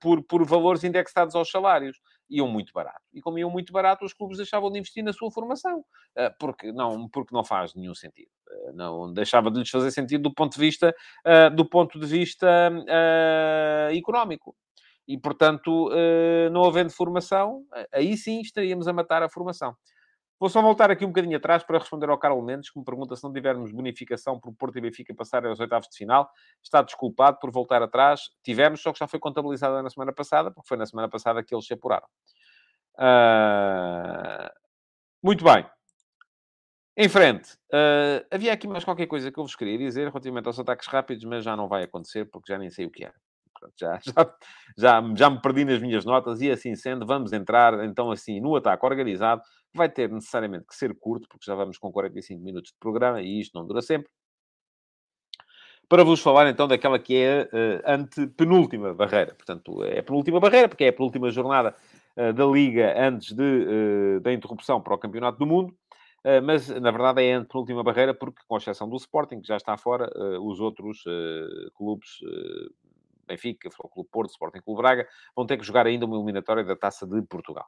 [0.00, 2.00] por, por valores indexados aos salários.
[2.30, 3.02] Iam muito barato.
[3.12, 5.84] E como iam muito barato, os clubes deixavam de investir na sua formação.
[6.38, 8.30] porque, não, porque não faz nenhum sentido.
[8.72, 10.94] não deixava de lhes fazer sentido do ponto de vista,
[11.54, 12.72] do ponto de vista
[13.94, 14.56] económico.
[15.06, 15.90] E, portanto,
[16.52, 19.76] não havendo formação, aí sim estaríamos a matar a formação.
[20.38, 23.14] Vou só voltar aqui um bocadinho atrás para responder ao Carlos Mendes, que me pergunta
[23.14, 26.28] se não tivermos bonificação por Porto e Benfica passarem aos oitavos de final.
[26.60, 28.22] Está desculpado por voltar atrás.
[28.42, 31.54] Tivemos, só que já foi contabilizada na semana passada, porque foi na semana passada que
[31.54, 32.08] eles se apuraram.
[32.98, 34.50] Uh...
[35.22, 35.64] Muito bem.
[36.96, 40.58] Em frente, uh, havia aqui mais qualquer coisa que eu vos queria dizer relativamente aos
[40.58, 43.12] ataques rápidos, mas já não vai acontecer porque já nem sei o que é.
[43.78, 44.34] Já, já,
[44.76, 48.56] já, já me perdi nas minhas notas e assim sendo, vamos entrar então assim no
[48.56, 49.42] ataque organizado
[49.74, 53.40] vai ter necessariamente que ser curto, porque já vamos com 45 minutos de programa e
[53.40, 54.08] isto não dura sempre.
[55.88, 59.34] Para vos falar então daquela que é uh, antepenúltima barreira.
[59.34, 61.74] Portanto, é a penúltima barreira, porque é a penúltima jornada
[62.16, 65.74] uh, da Liga antes de, uh, da interrupção para o Campeonato do Mundo.
[66.24, 69.56] Uh, mas, na verdade, é a penúltima barreira, porque, com exceção do Sporting, que já
[69.56, 72.20] está fora, uh, os outros uh, clubes
[73.26, 77.06] Benfica, Futebol Porto, Sporting Clube Braga, vão ter que jogar ainda uma eliminatória da Taça
[77.06, 77.66] de Portugal.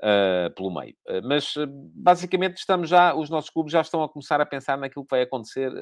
[0.00, 0.94] Uh, pelo meio.
[1.08, 4.76] Uh, mas, uh, basicamente, estamos já, os nossos clubes já estão a começar a pensar
[4.76, 5.72] naquilo que vai acontecer,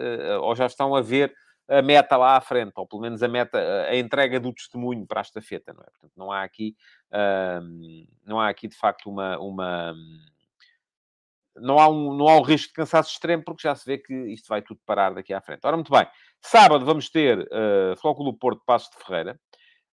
[0.41, 1.35] ou já estão a ver
[1.67, 3.59] a meta lá à frente, ou pelo menos a meta,
[3.89, 5.87] a entrega do testemunho para a estafeta, não é?
[5.87, 6.77] Portanto, não há aqui,
[8.25, 9.39] não há aqui, de facto, uma...
[9.39, 9.95] uma
[11.57, 14.15] não há, um, não há um risco de cansaço extremo, porque já se vê que
[14.33, 15.61] isto vai tudo parar daqui à frente.
[15.65, 16.07] Ora, muito bem.
[16.41, 19.39] Sábado vamos ter uh, Flóculo Porto, Passos de Ferreira.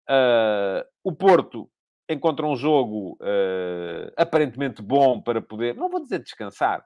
[0.10, 1.70] Uh, o Porto
[2.10, 6.84] encontra um jogo uh, aparentemente bom para poder, não vou dizer descansar,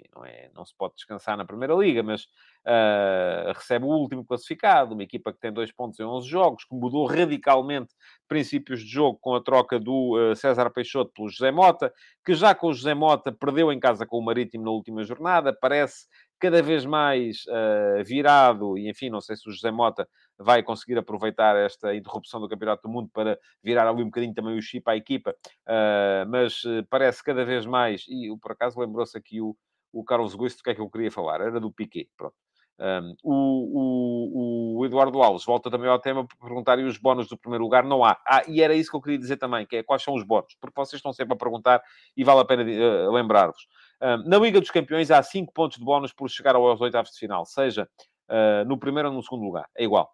[0.00, 4.24] enfim, não, é, não se pode descansar na Primeira Liga, mas uh, recebe o último
[4.24, 7.94] classificado, uma equipa que tem dois pontos em 11 jogos, que mudou radicalmente
[8.26, 11.92] princípios de jogo com a troca do uh, César Peixoto pelo José Mota,
[12.24, 15.52] que já com o José Mota perdeu em casa com o Marítimo na última jornada,
[15.52, 16.06] parece
[16.38, 20.96] cada vez mais uh, virado, e enfim, não sei se o José Mota vai conseguir
[20.96, 24.88] aproveitar esta interrupção do Campeonato do Mundo para virar ali um bocadinho também o chip
[24.88, 29.54] à equipa, uh, mas parece cada vez mais, e por acaso lembrou-se aqui o,
[29.92, 32.34] o Carlos Gusto do que é que eu queria falar, era do Piquet, pronto.
[32.82, 37.28] Um, o, o, o, Eduardo Alves volta também ao tema para perguntar e os bónus
[37.28, 38.18] do primeiro lugar não há.
[38.26, 40.56] Ah, e era isso que eu queria dizer também, que é quais são os bónus,
[40.58, 41.82] porque vocês estão sempre a perguntar
[42.16, 43.66] e vale a pena uh, lembrar-vos.
[44.00, 47.18] Um, na Liga dos Campeões há 5 pontos de bónus por chegar aos oitavos de
[47.18, 47.86] final, seja
[48.30, 50.10] uh, no primeiro ou no segundo lugar, é igual.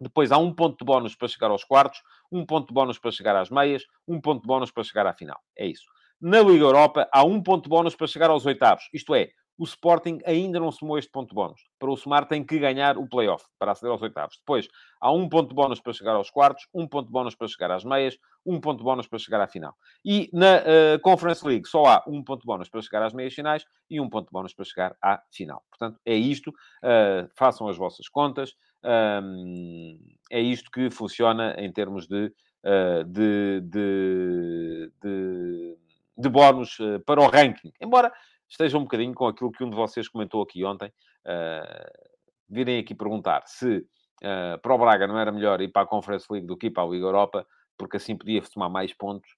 [0.00, 2.00] Depois há um ponto de bónus para chegar aos quartos,
[2.30, 5.12] um ponto de bónus para chegar às meias, um ponto de bónus para chegar à
[5.12, 5.40] final.
[5.56, 5.86] É isso.
[6.20, 8.88] Na Liga Europa há um ponto bónus para chegar aos oitavos.
[8.92, 11.60] Isto é, o Sporting ainda não somou este ponto bónus.
[11.78, 14.36] Para o somar, tem que ganhar o play-off para aceder aos oitavos.
[14.38, 14.68] Depois,
[15.00, 18.18] há um ponto bónus para chegar aos quartos, um ponto bónus para chegar às meias,
[18.44, 19.74] um ponto bónus para chegar à final.
[20.04, 23.64] E na uh, Conference League só há um ponto bónus para chegar às meias finais
[23.88, 25.62] e um ponto bónus para chegar à final.
[25.70, 26.50] Portanto, é isto.
[26.50, 28.54] Uh, façam as vossas contas.
[28.84, 29.98] Um,
[30.30, 32.32] é isto que funciona em termos de,
[32.64, 35.78] uh, de, de, de,
[36.16, 37.72] de bónus para o ranking.
[37.80, 38.12] Embora
[38.48, 40.92] esteja um bocadinho com aquilo que um de vocês comentou aqui ontem.
[41.26, 42.16] Uh,
[42.48, 46.26] virem aqui perguntar se uh, para o Braga não era melhor ir para a Conference
[46.30, 47.46] League do que ir para a Liga Europa,
[47.76, 49.28] porque assim podia tomar mais pontos.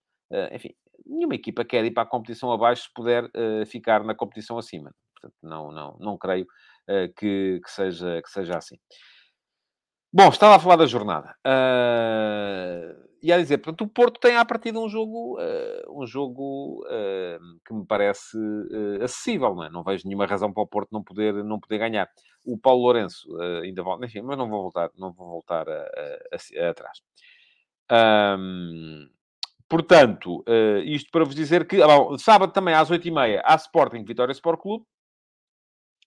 [0.52, 0.74] Enfim,
[1.06, 3.30] nenhuma equipa quer ir para a competição abaixo se puder
[3.66, 4.94] ficar na competição acima.
[5.14, 6.46] Portanto, não, não, não creio
[7.16, 8.76] que, que, seja, que seja assim.
[10.10, 11.36] Bom, estava a falar da jornada.
[11.46, 16.82] Uh, e a dizer, portanto, o Porto tem à partida um jogo, uh, um jogo
[16.86, 18.38] uh, que me parece
[19.02, 19.70] acessível, não é?
[19.70, 22.08] Não vejo nenhuma razão para o Porto não poder, não poder ganhar.
[22.46, 23.28] O Paulo Lourenço
[23.62, 27.02] ainda volta, enfim, mas não vou voltar, não vou voltar a, a, a, atrás.
[28.38, 29.08] Um,
[29.68, 30.42] portanto,
[30.84, 34.86] isto para vos dizer que bom, sábado também às 8h30 há Sporting Vitória Sport Clube.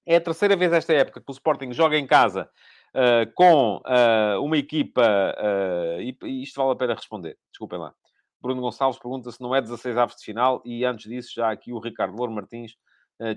[0.07, 2.49] É a terceira vez esta época que o Sporting joga em casa
[2.95, 7.93] uh, com uh, uma equipa, uh, e, isto vale a pena responder, desculpem lá.
[8.41, 11.71] Bruno Gonçalves pergunta se não é 16 aves de final, e antes disso, já aqui
[11.71, 12.73] o Ricardo Louro Martins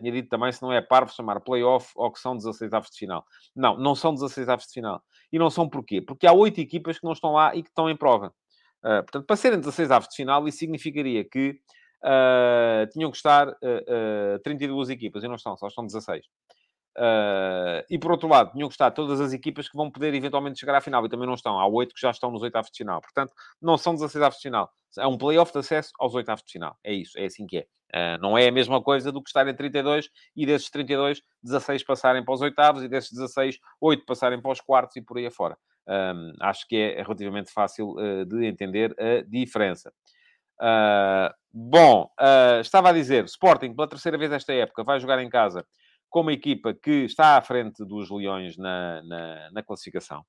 [0.01, 2.97] tinha dito também se não é parvo chamar playoff ou que são 16 aves de
[2.97, 3.23] final.
[3.55, 5.03] Não, não são 16 aves de final.
[5.31, 6.01] E não são porquê?
[6.01, 8.33] Porque há oito equipas que não estão lá e que estão em prova.
[8.81, 11.61] portanto, para serem 16 aves de final, isso significaria que
[12.05, 16.27] Uh, tinham que estar uh, uh, 32 equipas e não estão, só estão 16.
[16.97, 20.61] Uh, e por outro lado, tinham que estar todas as equipas que vão poder eventualmente
[20.61, 21.59] chegar à final e também não estão.
[21.59, 23.01] Há oito que já estão nos oitavos de final.
[23.01, 24.71] Portanto, não são 16 avos de final.
[24.99, 26.77] É um playoff de acesso aos oitavos de final.
[26.85, 27.67] É isso, é assim que é.
[27.95, 31.85] Uh, não é a mesma coisa do que estar em 32 e desses 32, 16
[31.85, 35.27] passarem para os oitavos e desses 16, 8 passarem para os quartos e por aí
[35.27, 35.57] afora.
[35.87, 39.93] Um, acho que é relativamente fácil uh, de entender a diferença.
[41.53, 42.09] bom,
[42.61, 45.65] estava a dizer, Sporting, pela terceira vez esta época, vai jogar em casa
[46.11, 50.25] com uma equipa que está à frente dos Leões na, na, na classificação.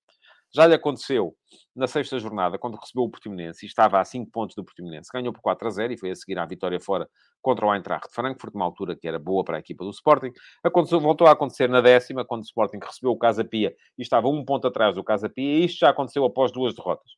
[0.56, 1.36] Já lhe aconteceu
[1.76, 5.10] na sexta jornada, quando recebeu o Portimonense e estava a 5 pontos do Portimonense.
[5.14, 7.10] Ganhou por 4 a 0 e foi a seguir à vitória fora
[7.42, 10.32] contra o Eintracht de Frankfurt, uma altura que era boa para a equipa do Sporting.
[10.64, 14.30] Aconteceu, voltou a acontecer na décima, quando o Sporting recebeu o Casa Pia e estava
[14.30, 15.60] um ponto atrás do Casa Pia.
[15.60, 17.12] E isto já aconteceu após duas derrotas.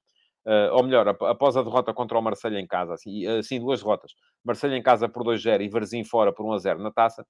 [0.43, 2.95] Uh, ou melhor, após a derrota contra o Marseille em casa.
[2.95, 4.13] Assim, assim duas derrotas.
[4.43, 7.23] Marseille em casa por 2-0 e Varzim fora por 1-0 na taça.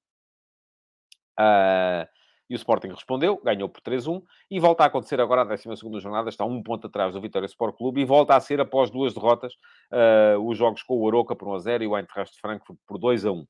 [1.39, 2.07] Uh,
[2.49, 6.29] e o Sporting respondeu, ganhou por 3-1 e volta a acontecer agora a 12 jornada,
[6.29, 9.53] está um ponto atrás do Vitória Sport Clube e volta a ser, após duas derrotas,
[9.91, 13.45] uh, os jogos com o Aroca por 1-0 e o Eintracht de Frankfurt por 2-1.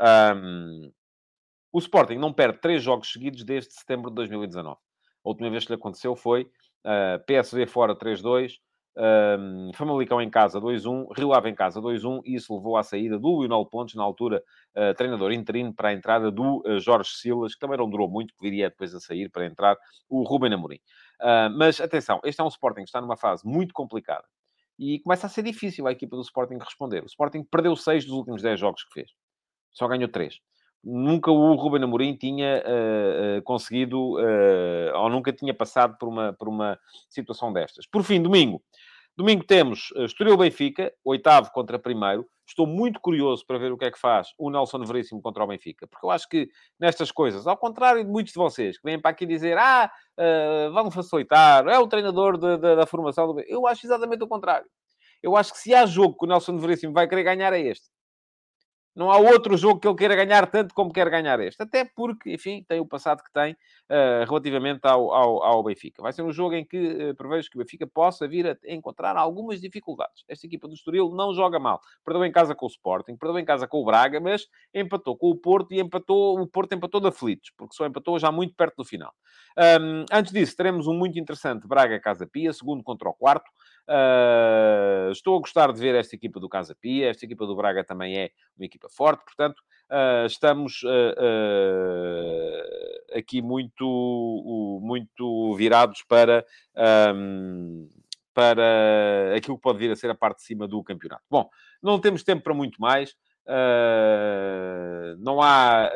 [0.00, 0.90] Um,
[1.72, 4.76] o Sporting não perde três jogos seguidos desde setembro de 2019.
[4.76, 6.44] A última vez que lhe aconteceu foi
[6.84, 8.54] uh, PSV fora 3-2,
[8.96, 13.18] Um, Famalicão em casa 2-1, Rio Ave em casa 2-1, e isso levou à saída
[13.18, 14.42] do Lionel Pontes, na altura
[14.76, 18.34] uh, treinador interino, para a entrada do uh, Jorge Silas, que também não durou muito,
[18.34, 19.76] que viria depois a sair para entrar
[20.08, 20.80] o Ruben Amorim.
[21.20, 24.24] Uh, mas atenção, este é um Sporting que está numa fase muito complicada
[24.78, 27.02] e começa a ser difícil a equipa do Sporting responder.
[27.02, 29.10] O Sporting perdeu 6 dos últimos 10 jogos que fez,
[29.70, 30.40] só ganhou 3
[30.82, 36.32] nunca o Ruben Amorim tinha uh, uh, conseguido, uh, ou nunca tinha passado por uma,
[36.32, 36.78] por uma
[37.08, 37.86] situação destas.
[37.86, 38.62] Por fim, domingo.
[39.16, 42.26] Domingo temos Estoril Benfica, oitavo contra primeiro.
[42.46, 45.46] Estou muito curioso para ver o que é que faz o Nelson Veríssimo contra o
[45.46, 48.98] Benfica, porque eu acho que nestas coisas, ao contrário de muitos de vocês que vêm
[49.00, 49.90] para aqui dizer ah,
[50.72, 54.28] vamos facilitar, é o treinador de, de, da formação do Benfica, eu acho exatamente o
[54.28, 54.66] contrário.
[55.22, 57.89] Eu acho que se há jogo que o Nelson Veríssimo vai querer ganhar é este.
[58.94, 61.62] Não há outro jogo que ele queira ganhar tanto como quer ganhar este.
[61.62, 66.02] Até porque, enfim, tem o passado que tem uh, relativamente ao, ao, ao, Benfica.
[66.02, 69.16] Vai ser um jogo em que uh, prevejo que o Benfica possa vir a encontrar
[69.16, 70.24] algumas dificuldades.
[70.28, 71.80] Esta equipa do Estoril não joga mal.
[72.04, 75.30] Perdeu em casa com o Sporting, perdeu em casa com o Braga, mas empatou com
[75.30, 78.76] o Porto e empatou, o Porto empatou de aflitos, porque só empatou já muito perto
[78.76, 79.12] do final.
[79.56, 83.50] Um, antes disso, teremos um muito interessante Braga-Casa Pia, segundo contra o quarto.
[83.88, 87.10] Uh, estou a gostar de ver esta equipa do Casa Pia.
[87.10, 89.60] Esta equipa do Braga também é uma equipa forte, portanto,
[89.90, 90.88] uh, estamos uh,
[93.16, 96.44] aqui muito, muito virados para,
[97.14, 97.88] um,
[98.32, 101.24] para aquilo que pode vir a ser a parte de cima do campeonato.
[101.30, 101.48] Bom,
[101.82, 103.16] não temos tempo para muito mais.
[105.18, 105.90] não há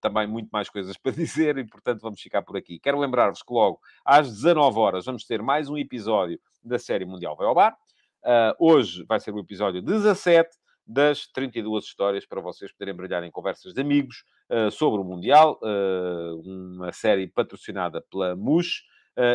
[0.00, 2.78] também muito mais coisas para dizer e, portanto, vamos ficar por aqui.
[2.78, 7.36] Quero lembrar-vos que logo às 19 horas vamos ter mais um episódio da série Mundial
[7.36, 7.76] Vai ao Bar.
[8.22, 10.50] Uh, hoje vai ser o episódio 17
[10.86, 15.58] das 32 histórias para vocês poderem brilhar em conversas de amigos uh, sobre o Mundial,
[15.62, 18.82] uh, uma série patrocinada pela MUS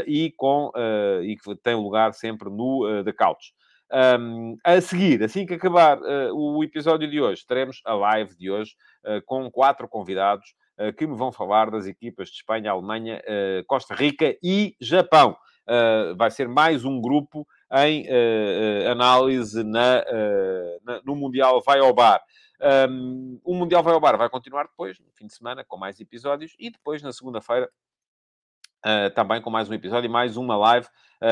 [0.07, 0.71] e, com,
[1.21, 3.53] e que tem lugar sempre no The Couch.
[3.91, 8.49] Um, a seguir, assim que acabar uh, o episódio de hoje, teremos a live de
[8.49, 8.75] hoje
[9.05, 13.21] uh, com quatro convidados uh, que me vão falar das equipas de Espanha, Alemanha,
[13.67, 15.37] Costa Rica e Japão.
[16.17, 18.07] vai ser mais um grupo em
[18.89, 20.03] análise na,
[20.83, 22.21] na, no Mundial Vai ao Bar.
[22.89, 25.99] Um, o Mundial Vai ao Bar vai continuar depois, no fim de semana, com mais
[25.99, 27.69] episódios e depois, na segunda-feira,
[29.15, 30.87] também com mais um episódio e mais uma live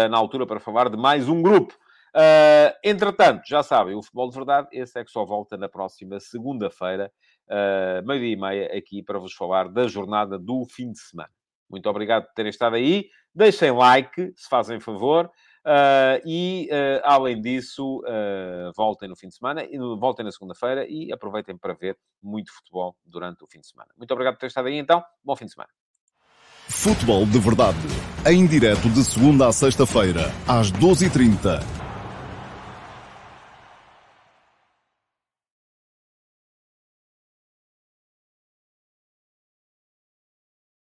[0.10, 1.74] na altura para falar de mais um grupo.
[2.16, 6.20] Uh, entretanto, já sabem, o futebol de verdade, esse é que só volta na próxima
[6.20, 7.12] segunda-feira,
[7.50, 11.32] uh, meio-dia e meia, aqui para vos falar da jornada do fim de semana.
[11.70, 13.10] Muito obrigado por terem estado aí.
[13.34, 15.26] Deixem like, se fazem favor.
[15.66, 20.86] Uh, e, uh, além disso, uh, voltem no fim de semana, e voltem na segunda-feira
[20.88, 23.90] e aproveitem para ver muito futebol durante o fim de semana.
[23.98, 25.02] Muito obrigado por terem estado aí, então.
[25.24, 25.70] Bom fim de semana.
[26.68, 27.78] Futebol de Verdade,
[28.30, 31.83] em direto de segunda a sexta-feira, às 12h30